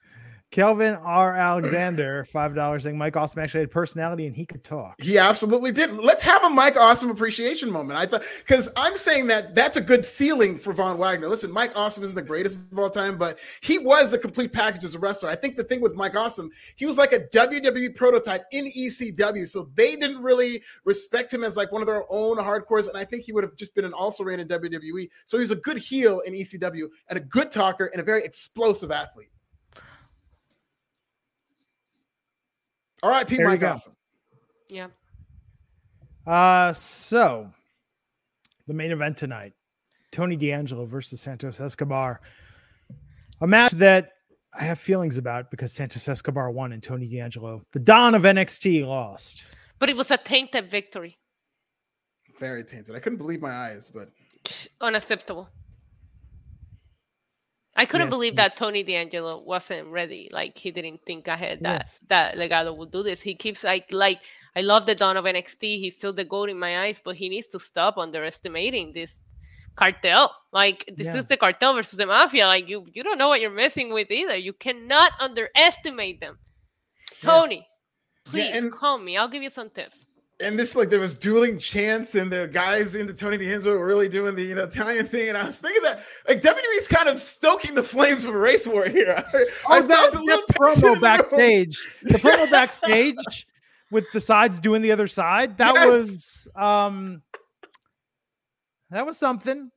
[0.51, 1.33] Kelvin R.
[1.33, 4.99] Alexander, five dollars saying Mike Awesome actually had personality and he could talk.
[5.01, 5.93] He absolutely did.
[5.93, 7.97] Let's have a Mike Awesome appreciation moment.
[7.97, 11.29] I thought because I'm saying that that's a good ceiling for Von Wagner.
[11.29, 14.83] Listen, Mike Awesome isn't the greatest of all time, but he was the complete package
[14.83, 15.29] as a wrestler.
[15.29, 19.47] I think the thing with Mike Awesome, he was like a WWE prototype in ECW,
[19.47, 23.05] so they didn't really respect him as like one of their own hardcores, and I
[23.05, 25.09] think he would have just been an also ran in WWE.
[25.25, 28.91] So he's a good heel in ECW and a good talker and a very explosive
[28.91, 29.29] athlete.
[33.03, 33.71] All right, Pete Mike go.
[33.71, 33.95] Awesome.
[34.69, 34.87] yeah.
[36.25, 37.49] Uh so
[38.67, 39.53] the main event tonight,
[40.11, 42.21] Tony D'Angelo versus Santos Escobar.
[43.41, 44.11] A match that
[44.53, 48.85] I have feelings about because Santos Escobar won and Tony D'Angelo, the Don of NXT,
[48.85, 49.45] lost.
[49.79, 51.17] But it was a tainted victory.
[52.39, 52.95] Very tainted.
[52.95, 54.09] I couldn't believe my eyes, but
[54.79, 55.49] Unacceptable.
[57.81, 58.15] I couldn't Yes.
[58.17, 60.23] believe that Tony D'Angelo wasn't ready.
[60.39, 61.99] Like he didn't think ahead that Yes.
[62.13, 63.19] that Legado would do this.
[63.29, 64.19] He keeps like like
[64.55, 65.63] I love the Don of NXT.
[65.83, 69.19] He's still the goat in my eyes, but he needs to stop underestimating this
[69.75, 70.25] cartel.
[70.51, 71.17] Like this Yeah.
[71.19, 72.45] is the cartel versus the mafia.
[72.55, 74.37] Like you you don't know what you're messing with either.
[74.47, 76.35] You cannot underestimate them.
[77.21, 77.61] Tony,
[78.25, 79.17] please and- call me.
[79.17, 80.05] I'll give you some tips.
[80.41, 84.09] And this like there was dueling chants and the guys into Tony D'Angelo were really
[84.09, 87.19] doing the you know Italian thing and I was thinking that like WWE's kind of
[87.19, 89.13] stoking the flames of a race war here.
[89.33, 93.47] I, Oh, I that, that little tension in the promo backstage, the promo backstage
[93.91, 95.87] with the sides doing the other side, that Yes.
[95.87, 97.21] was um
[98.89, 99.71] that was something.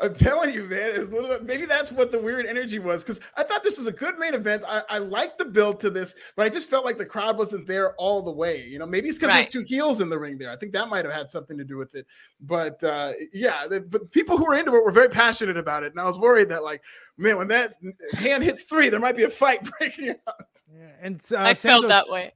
[0.00, 0.90] I'm telling you, man.
[0.94, 3.92] it's one Maybe that's what the weird energy was because I thought this was a
[3.92, 4.62] good main event.
[4.66, 7.66] I, I liked the build to this, but I just felt like the crowd wasn't
[7.66, 8.64] there all the way.
[8.64, 9.42] You know, maybe it's because Right.
[9.42, 10.50] there's two heels in the ring there.
[10.50, 12.06] I think that might have had something to do with it.
[12.40, 15.90] But uh, yeah, the, but people who were into it were very passionate about it,
[15.92, 16.80] and I was worried that like,
[17.16, 17.74] man, when that
[18.12, 20.46] hand hits three, there might be a fight breaking out.
[20.72, 22.34] Yeah, and uh, I felt that way.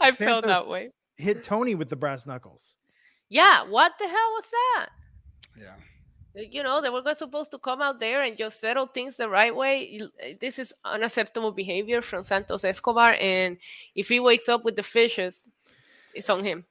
[0.00, 0.90] I felt that way.
[1.16, 2.74] hit Tony with the brass knuckles.
[3.28, 4.88] Yeah, what the hell was that?
[5.60, 5.74] Yeah.
[6.36, 9.28] You know they were not supposed to come out there and just settle things the
[9.28, 13.56] right way eh, this is unacceptable behavior from santos escobar and
[13.94, 15.48] if he wakes up with the fishes
[16.14, 16.64] it's on him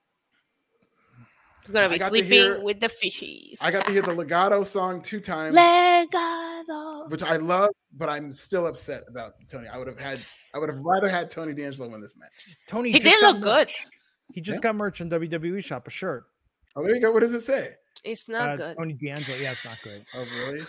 [1.65, 3.57] He's gonna be got to sleeping hear- with the fishies.
[3.61, 7.09] I got to hear the Legado song two times, Legado.
[7.09, 9.69] which I love, but I'm still upset about Tony.
[9.69, 10.19] I would have had,
[10.53, 12.31] I would have rather had Tony D'Angelo win this match.
[12.67, 13.71] Tony He did got look good.
[14.33, 16.25] He just got merch in WWE shop, a shirt.
[16.75, 17.11] Oh, there you go.
[17.13, 17.75] What does it say?
[18.03, 18.77] It's not Uh, good.
[18.77, 19.37] Tony D'Angelo.
[19.37, 20.03] Yeah, it's not great.
[20.15, 20.61] Oh, really?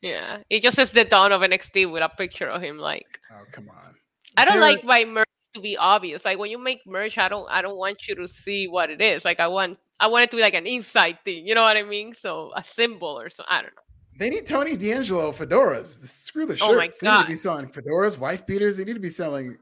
[0.00, 2.78] Yeah, it just says the Don of NXT with a picture of him.
[2.78, 3.94] Like, Oh, come on.
[4.36, 6.24] I don't There- like my merch to be obvious.
[6.24, 9.00] Like when you make merch, I don't, I don't want you to see what it
[9.00, 9.24] is.
[9.24, 11.46] Like I want, I want it to be like an inside thing.
[11.46, 12.12] You know what I mean?
[12.14, 13.44] So a symbol or so.
[13.48, 13.82] I don't know.
[14.18, 16.06] They need Tony D'Angelo fedoras.
[16.08, 16.68] Screw the shirt.
[16.68, 18.76] Oh my They need to be selling fedoras, wife beaters.
[18.76, 19.58] They need to be selling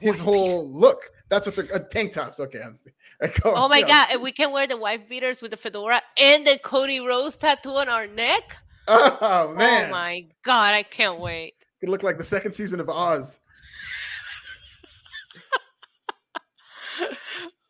[0.00, 1.02] his Wife whole look.
[1.28, 2.38] That's what they're uh, tank tops.
[2.40, 2.90] Okay, I'm, I go,
[3.44, 4.08] Oh, oh my god!
[4.12, 7.70] And we can wear the wife beaters with the fedora and the Cody Rhodes tattoo
[7.70, 8.56] on our neck.
[8.88, 10.74] Oh, oh man, Oh my god!
[10.74, 11.54] I can't wait.
[11.80, 13.38] It looked like the second season of Oz.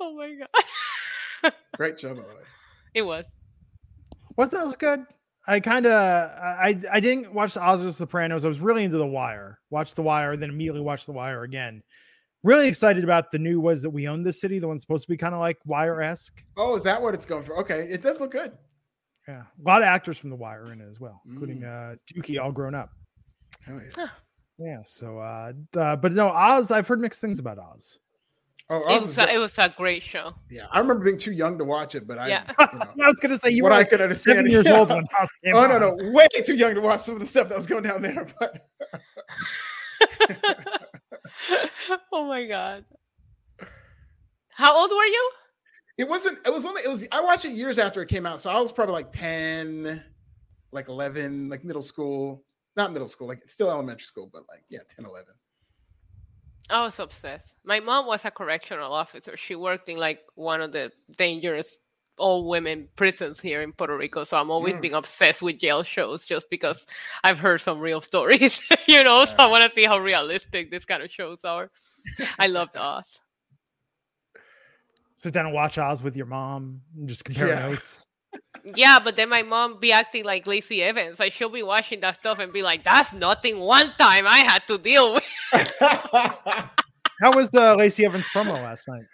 [0.03, 0.35] Oh my
[1.43, 1.53] god!
[1.77, 2.43] Great show, by the way.
[2.95, 3.27] It was.
[4.37, 5.05] Was that was good?
[5.47, 7.97] I kind of I I didn't watch the Oz vs.
[7.97, 8.45] Sopranos.
[8.45, 9.59] I was really into The Wire.
[9.69, 11.83] Watched The Wire, then immediately watched The Wire again.
[12.43, 14.59] Really excited about the new was that we own this city.
[14.59, 16.43] The one's supposed to be kind of like Wire esque.
[16.57, 17.59] Oh, is that what it's going for?
[17.59, 18.53] Okay, it does look good.
[19.29, 22.41] Yeah, a lot of actors from The Wire in it as well, including uh Dookie,
[22.43, 22.91] all grown up.
[23.67, 24.07] Hell yeah.
[24.59, 24.79] Yeah.
[24.87, 26.71] So, uh, uh but no Oz.
[26.71, 27.99] I've heard mixed things about Oz.
[28.73, 29.19] Oh, It was.
[29.19, 30.33] A, it was a great show.
[30.49, 30.67] yeah.
[30.71, 32.45] I remember being too young to watch it, but I, Yeah.
[32.59, 34.37] you know, I was gonna say you what were I like could understand.
[34.39, 34.79] seven years yeah.
[34.79, 37.27] old when Oz came Oh no, no, way too young to watch some of the
[37.27, 38.27] stuff that was going down there.
[38.39, 38.67] But
[42.13, 42.85] oh my god!
[44.51, 45.31] How old were you?
[46.01, 46.39] it wasn't.
[46.47, 46.83] It was only.
[46.83, 47.05] It was.
[47.13, 50.03] I watched it years after it came out, so I was probably like ten,
[50.73, 52.43] like eleven, like middle school.
[52.77, 55.35] Not middle school, like still elementary school, but like yeah, 10, 11.
[56.71, 57.57] I was obsessed.
[57.65, 59.37] My mom was a correctional officer.
[59.37, 61.77] She worked in like one of the dangerous
[62.19, 64.25] all women prisons here in Puerto Rico.
[64.25, 64.81] So I'm always Mm.
[64.83, 66.87] being obsessed with jail shows just because
[67.25, 69.25] I've heard some real stories, you know.
[69.25, 71.71] So I want to see how realistic this kind of shows are.
[72.39, 73.21] I loved Oz.
[75.17, 77.69] Sit down and watch Oz with your mom and just compare Yeah.
[77.69, 78.05] notes.
[78.65, 81.19] Yeah, but then my mom be acting like Lacey Evans.
[81.19, 84.67] Like she'll be watching that stuff and be like, "That's nothing." One time I had
[84.69, 85.25] to deal with.
[85.81, 89.05] How was the Lacey Evans promo last night?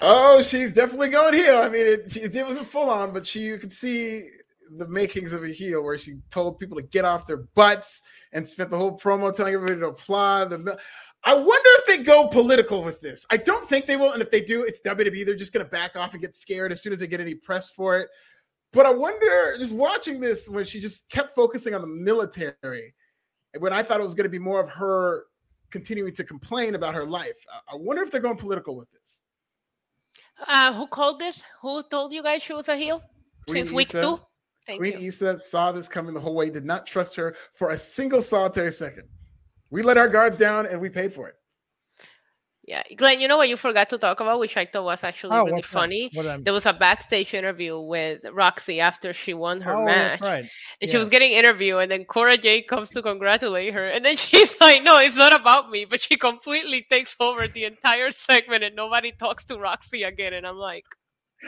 [0.00, 1.58] Oh, she's definitely going heel.
[1.58, 4.28] I mean, it, it wasn't full on, but she you could see
[4.76, 8.00] the makings of a heel where she told people to get off their butts
[8.32, 10.50] and spent the whole promo telling everybody to applaud.
[10.50, 10.78] The,
[11.24, 13.26] I wonder if they go political with this.
[13.30, 15.26] I don't think they will, and if they do, it's WWE.
[15.26, 17.34] They're just going to back off and get scared as soon as they get any
[17.34, 18.08] press for it.
[18.72, 22.94] But I wonder, just watching this, when she just kept focusing on the military,
[23.58, 25.24] when I thought it was going to be more of her
[25.70, 27.36] continuing to complain about her life.
[27.70, 29.21] I wonder if they're going political with this.
[30.46, 31.44] Uh, who called this?
[31.60, 33.02] Who told you guys she was a heel
[33.48, 34.00] Queen since week Issa.
[34.00, 34.20] two?
[34.66, 35.08] Thank Queen you.
[35.08, 38.72] Issa saw this coming the whole way, did not trust her for a single solitary
[38.72, 39.08] second.
[39.70, 41.34] We let our guards down and we paid for it.
[42.64, 45.36] Yeah, Glenn, you know what you forgot to talk about, which I thought was actually
[45.36, 46.10] Oh, really funny.
[46.12, 50.20] There was a backstage interview with Roxy after she won her oh, match.
[50.20, 50.44] right.
[50.80, 54.16] And she was getting interviewed, and then Cora Jade comes to congratulate her, and then
[54.24, 58.62] she's like, "No, it's not about me." But she completely takes over the entire segment,
[58.62, 60.32] and nobody talks to Roxy again.
[60.32, 60.84] And I'm like,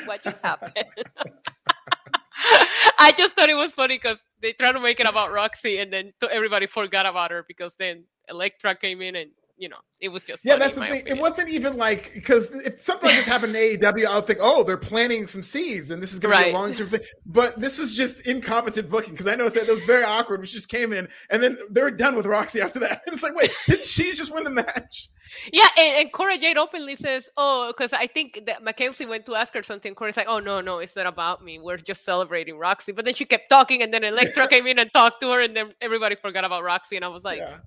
[0.06, 0.84] "What just happened?"
[2.98, 5.92] I just thought it was funny because they tried to make it about Roxy, and
[5.92, 10.24] then everybody forgot about her because then Elektra came in, and you know, it was
[10.24, 11.04] just Yeah, that's the thing.
[11.06, 14.64] It wasn't even like because if something like this happened in AEW, I'll think, oh,
[14.64, 17.00] they're planting some seeds and this is going to be a long term thing.
[17.26, 20.54] But this was just incompetent booking because I noticed that it was very awkward she
[20.54, 23.02] just came in and then they were done with Roxy after that.
[23.06, 25.08] And it's like, wait, didn't she just win the match?
[25.52, 29.34] Yeah, and, and Cora Jade openly says, "Oh, because I think that Mackenzie went to
[29.34, 31.58] ask her something." Cora's like, "Oh no, no, it's not about me.
[31.58, 34.92] We're just celebrating Roxy." But then she kept talking, and then Elektra came in and
[34.92, 37.58] talked to her, and then everybody forgot about Roxy, and I was like, yeah.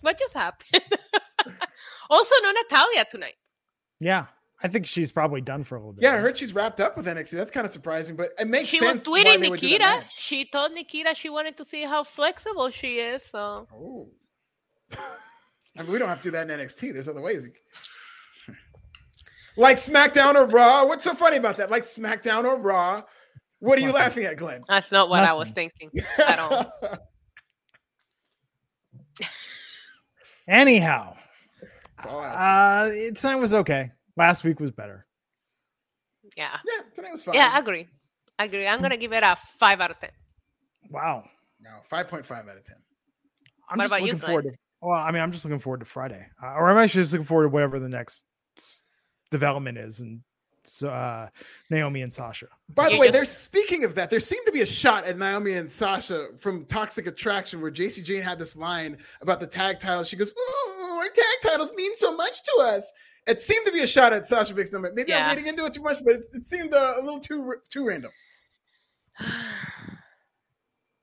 [0.00, 0.82] "What just happened?"
[2.10, 3.34] also, no Natalya tonight.
[4.00, 4.26] Yeah,
[4.62, 6.02] I think she's probably done for a little bit.
[6.02, 7.30] Yeah, I heard she's wrapped up with NXT.
[7.30, 8.80] That's kind of surprising, but it makes sense.
[8.80, 9.08] She was sense.
[9.08, 10.10] why tweeting they would do that Nikkita.
[10.16, 13.22] She told Nikkita she wanted to see how flexible she is.
[13.22, 14.08] So Oh.
[15.78, 16.92] I mean, we don't have to do that in NXT.
[16.92, 17.44] There's other ways.
[19.56, 20.86] like SmackDown or Raw.
[20.86, 21.70] What's so funny about that?
[21.70, 23.02] Like SmackDown or Raw.
[23.60, 24.62] What are you laughing at, Glenn?
[24.66, 26.72] that's not what I was thinking at all.
[30.48, 31.14] Anyhow,
[32.04, 33.90] It's all uh, it tonight was okay.
[34.16, 35.06] Last week was better.
[36.36, 37.34] Yeah, yeah, tonight was fine.
[37.34, 37.88] yeah, I agree.
[38.38, 38.66] I agree.
[38.66, 40.10] I'm gonna give it a five out of ten.
[40.90, 41.24] Wow.
[41.60, 42.08] no, 5.5
[42.48, 42.76] out of 10.
[43.68, 44.50] I'm What just about you, looking forward to.
[44.80, 47.26] Well, I mean, I'm just looking forward to Friday, uh, or I'm actually just looking
[47.26, 48.24] forward to whatever the next
[49.30, 50.20] development is, and
[50.84, 51.28] uh,
[51.70, 52.46] Naomi and Sasha.
[52.70, 55.04] By the Yeah, way, just- there's speaking of that, there seemed to be a shot
[55.04, 59.46] at Naomi and Sasha from Toxic Attraction where Jacy Jayne had this line about the
[59.46, 60.08] tag titles.
[60.08, 62.90] She goes, "Ooh, our tag titles mean so much to us."
[63.26, 64.72] It seemed to be a shot at Sasha Banks.
[64.72, 65.24] Maybe Yeah.
[65.24, 67.86] I'm reading into it too much, but it, it seemed uh, a little too too
[67.86, 68.10] random.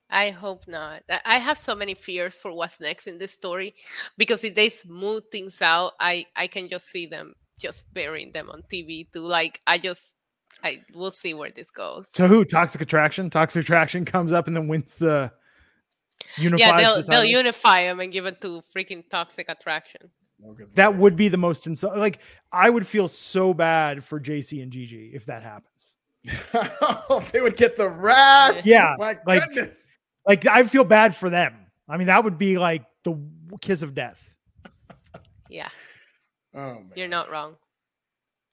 [0.10, 1.04] I hope not.
[1.10, 3.76] I- I have so many fears for what's next in this story
[4.18, 8.50] because if they smooth things out, I I can just see them just burying them
[8.50, 9.26] on TV too.
[9.26, 10.16] Like I just
[10.64, 12.10] I we'll see where this goes.
[12.12, 12.46] To who?
[12.46, 13.30] Toxic Attraction.
[13.30, 15.32] Toxic Attraction comes up and then wins the
[16.38, 20.10] unifies Yeah, they'll the they'll unify them and give it to freaking toxic attraction.
[20.76, 21.98] that would be the most insult.
[21.98, 22.20] Like
[22.52, 25.96] I would feel so bad for Jacy and Gigi if that happens.
[27.32, 28.66] they would get the wrath.
[28.66, 29.78] Yeah, My like- goodness.
[30.26, 31.56] Like I feel bad for them.
[31.88, 33.18] I mean, that would be like the
[33.62, 34.22] kiss of death.
[35.50, 35.70] Yeah,
[36.54, 36.92] Oh man.
[36.96, 37.56] you're not wrong.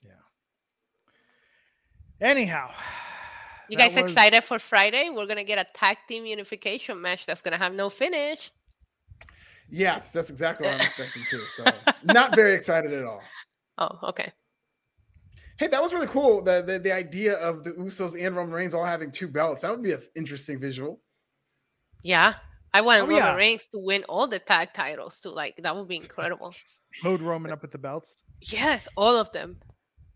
[0.04, 0.12] Yeah.
[2.20, 2.70] Anyhow,
[3.68, 5.10] You guys was- excited for Friday?
[5.10, 8.50] We're gonna get a tag team unification match that's gonna have no finish.
[9.70, 11.38] Yes, that's exactly what I'm expecting too.
[11.56, 11.64] So
[12.04, 13.22] not very excited at all.
[13.78, 14.32] Oh, okay.
[15.58, 16.42] Hey, that was really cool.
[16.42, 19.62] The, the the idea of the Usos and Roman Reigns all having two belts.
[19.62, 21.00] That would be an interesting visual.
[22.02, 22.34] Yeah.
[22.72, 23.34] I want Oh, Roman yeah.
[23.36, 25.30] Reigns to win all the tag titles too.
[25.30, 26.52] Like that would be incredible.
[27.04, 28.16] load Roman up with the belts.
[28.40, 29.58] Yes, all of them.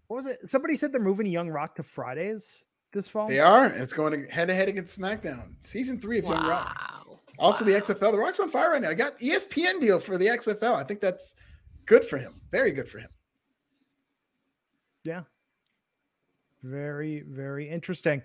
[0.08, 0.38] What was it?
[0.48, 3.28] Somebody said they're moving Young Rock to Fridays this fall.
[3.28, 3.66] They are.
[3.66, 5.54] It's going to head to head against SmackDown.
[5.60, 7.04] Season three of Young Rock.
[7.06, 7.20] Wow.
[7.38, 8.12] Also, the XFL.
[8.12, 8.90] The Rock's on fire right now.
[8.90, 10.74] I got ESPN deal for the XFL.
[10.74, 11.34] I think that's
[11.86, 12.40] good for him.
[12.50, 13.10] Very good for him.
[15.04, 15.22] Yeah.
[16.62, 18.22] Very, very interesting.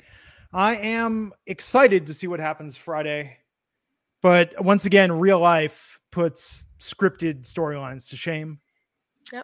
[0.52, 3.38] I am excited to see what happens Friday.
[4.22, 8.60] But once again, real life puts scripted storylines to shame.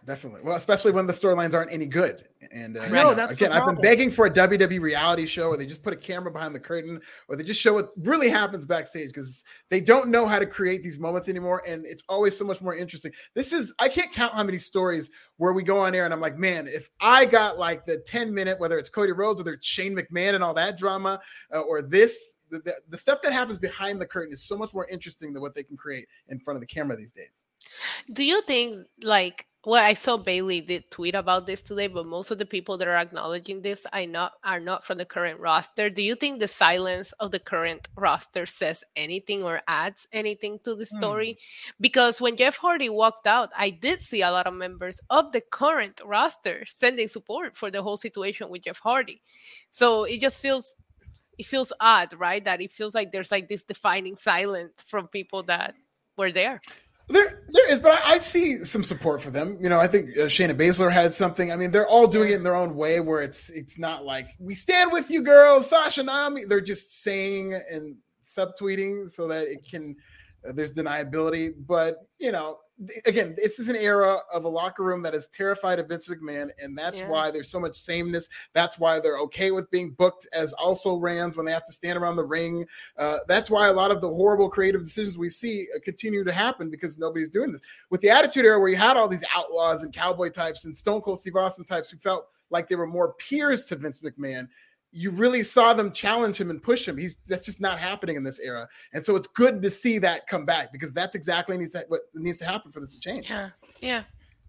[0.05, 0.41] Definitely.
[0.43, 2.25] Well, especially when the storylines aren't any good.
[2.51, 5.57] And uh, you know, that's again, I've been begging for a WWE reality show where
[5.57, 8.65] they just put a camera behind the curtain, or they just show what really happens
[8.65, 12.45] backstage because they don't know how to create these moments anymore, and it's always so
[12.45, 13.11] much more interesting.
[13.35, 16.21] This is I can't count how many stories where we go on air and I'm
[16.21, 19.67] like, man, if I got like the 10 minute, whether it's Cody Rhodes, whether it's
[19.67, 21.19] Shane McMahon and all that drama,
[21.53, 22.35] uh, or this.
[22.51, 25.41] The, the, the stuff that happens behind the curtain is so much more interesting than
[25.43, 27.45] what they can create in front of the camera these days.
[28.11, 32.31] Do you think like well I saw Bayley did tweet about this today, but most
[32.31, 35.89] of the people that are acknowledging this I not are not from the current roster.
[35.89, 40.75] Do you think the silence of the current roster says anything or adds anything to
[40.75, 40.97] the hmm.
[40.97, 41.37] story?
[41.79, 45.41] Because when Jeff Hardy walked out, I did see a lot of members of the
[45.41, 49.21] current roster sending support for the whole situation with Jeff Hardy.
[49.71, 50.75] So it just feels
[51.37, 52.43] it feels odd, right?
[52.43, 55.75] That it feels like there's like this defining silence from people that
[56.17, 56.61] were there.
[57.09, 59.57] There, there is, but I, I see some support for them.
[59.59, 61.51] You know, I think uh, Shayna Baszler had something.
[61.51, 64.27] I mean, they're all doing it in their own way, where it's it's not like
[64.39, 66.45] we stand with you, girls, Sasha Naomi.
[66.45, 67.95] They're just saying and
[68.27, 69.95] subtweeting so that it can
[70.47, 71.53] uh, there's deniability.
[71.57, 72.59] But you know,
[73.05, 76.49] again, this is an era of a locker room that is terrified of Vince McMahon,
[76.61, 77.09] and that's Yeah.
[77.09, 78.29] why there's so much sameness.
[78.53, 81.97] That's why they're okay with being booked as also Rams when they have to stand
[81.97, 82.65] around the ring.
[82.97, 86.31] Uh, that's why a lot of the horrible creative decisions we see uh, continue to
[86.31, 87.61] happen because nobody's doing this.
[87.89, 91.01] With the Attitude Era, where you had all these outlaws and cowboy types and Stone
[91.01, 94.47] Cold Steve Austin types who felt like they were more peers to Vince McMahon,
[94.91, 96.97] you really saw them challenge him and push him.
[96.97, 100.27] He's that's just not happening in this era, and so it's good to see that
[100.27, 103.29] come back because that's exactly needs to, what needs to happen for this to change.
[103.29, 103.49] Yeah,
[103.81, 104.03] yeah,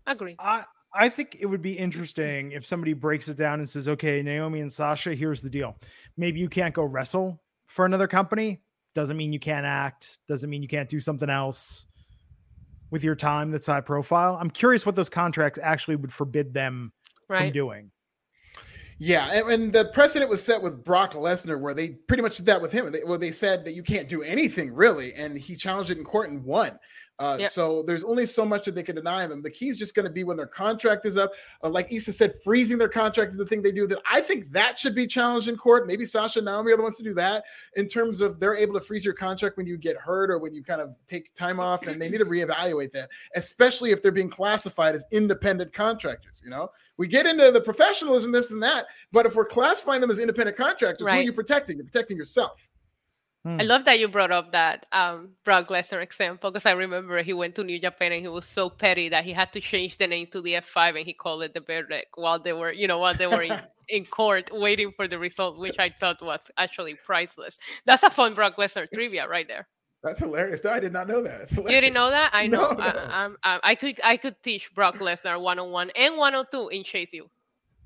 [0.06, 0.36] agree.
[0.38, 0.64] I
[0.94, 4.60] I think it would be interesting if somebody breaks it down and says, "Okay, Naomi
[4.60, 5.76] and Sasha, here's the deal.
[6.16, 8.62] Maybe you can't go wrestle for another company.
[8.94, 10.18] Doesn't mean you can't act.
[10.26, 11.86] Doesn't mean you can't do something else
[12.90, 16.92] with your time that's high profile." I'm curious what those contracts actually would forbid them
[17.28, 17.90] from doing.
[19.02, 22.44] Yeah, and, and the precedent was set with Brock Lesnar, where they pretty much did
[22.46, 22.92] that with him.
[22.92, 26.04] They, well, they said that you can't do anything really, and he challenged it in
[26.04, 26.78] court and won.
[27.20, 27.50] Uh, Yep.
[27.52, 29.42] So there's only so much that they can deny them.
[29.42, 31.32] The key is just going to be when their contract is up.
[31.62, 33.86] Uh, like Issa said, freezing their contract is the thing they do.
[33.86, 35.86] That I think that should be challenged in court.
[35.86, 37.44] Maybe Sasha and Naomi are the ones to do that
[37.76, 40.54] in terms of they're able to freeze your contract when you get hurt or when
[40.54, 44.12] you kind of take time off, and they need to reevaluate that, especially if they're
[44.12, 46.40] being classified as independent contractors.
[46.42, 50.10] You know, we get into the professionalism, this and that, but if we're classifying them
[50.10, 51.76] as independent contractors, who are you protecting?
[51.76, 52.66] You're protecting yourself.
[53.44, 57.32] I love that you brought up that um, Brock Lesnar example because I remember he
[57.32, 60.06] went to New Japan and he was so petty that he had to change the
[60.06, 62.98] name to the F5 and he called it the Verdict while they were, you know,
[62.98, 66.96] while they were in, in court waiting for the result, which I thought was actually
[66.96, 67.56] priceless.
[67.86, 69.66] That's a fun Brock Lesnar trivia right there.
[70.02, 70.62] That's hilarious.
[70.62, 71.50] No, I did not know that.
[71.50, 72.30] You didn't know that?
[72.34, 72.72] I know.
[72.72, 73.08] No, no.
[73.10, 77.30] I, I, I could I could teach Brock Lesnar 101 and 102 in Chase U.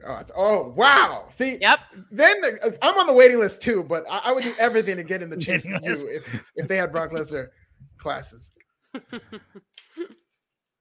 [0.07, 1.27] Oh, oh wow!
[1.31, 1.81] See, Yep.
[2.11, 5.05] Then the, I'm on the waiting list too, but I, I would do everything to
[5.05, 7.49] get in the chase to Waiting you if if they had Brock Lesnar
[7.99, 8.51] classes.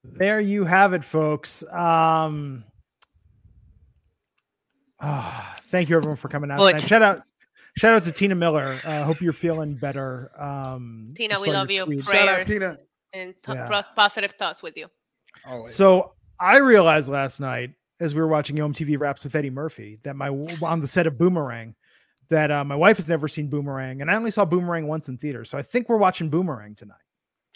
[0.04, 1.62] there you have it, folks.
[1.72, 2.64] Um,
[5.00, 6.58] ah, thank you everyone for coming out.
[6.58, 6.76] Butch.
[6.76, 6.88] tonight.
[6.88, 7.20] Shout out,
[7.76, 8.78] shout out to Tina Miller.
[8.84, 10.30] Uh, hope you're feeling better.
[10.38, 11.84] Um, Tina, we love you.
[11.84, 12.04] tweet.
[12.04, 12.48] Pray- Shout out Prayers.
[12.48, 12.78] Tina.
[13.12, 13.82] And t- Yeah.
[13.94, 14.88] positive thoughts with you.
[15.46, 15.74] Always.
[15.74, 17.70] So I realized last night
[18.00, 21.18] as we were watching OMTV Raps with Eddie Murphy that my on the set of
[21.18, 21.74] Boomerang
[22.30, 25.18] that uh, my wife has never seen Boomerang, and I only saw Boomerang once in
[25.18, 25.44] theater.
[25.44, 26.96] So I think we're watching Boomerang tonight.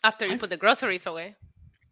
[0.05, 1.37] After you put the groceries away.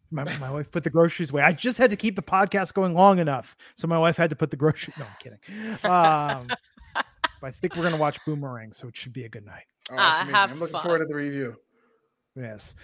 [0.09, 1.41] My, my wife put the groceries away.
[1.41, 4.35] I just had to keep the podcast going long enough, so my wife had to
[4.35, 4.97] put the groceries.
[4.97, 5.39] No, I'm kidding.
[5.83, 6.47] Um,
[6.93, 7.05] but
[7.43, 9.65] I think we're gonna watch Boomerang, so it should be a good night.
[9.91, 10.35] Oh, that's amazing.
[10.35, 10.83] have I'm looking fun.
[10.83, 11.57] forward to the review.
[12.35, 12.75] Yes.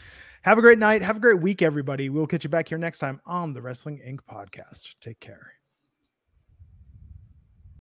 [0.41, 1.01] Have a great night.
[1.01, 2.09] Have a great week, everybody.
[2.09, 4.19] We'll catch you back here next time on the Wrestling Inc.
[4.29, 4.95] podcast.
[4.99, 5.52] Take care.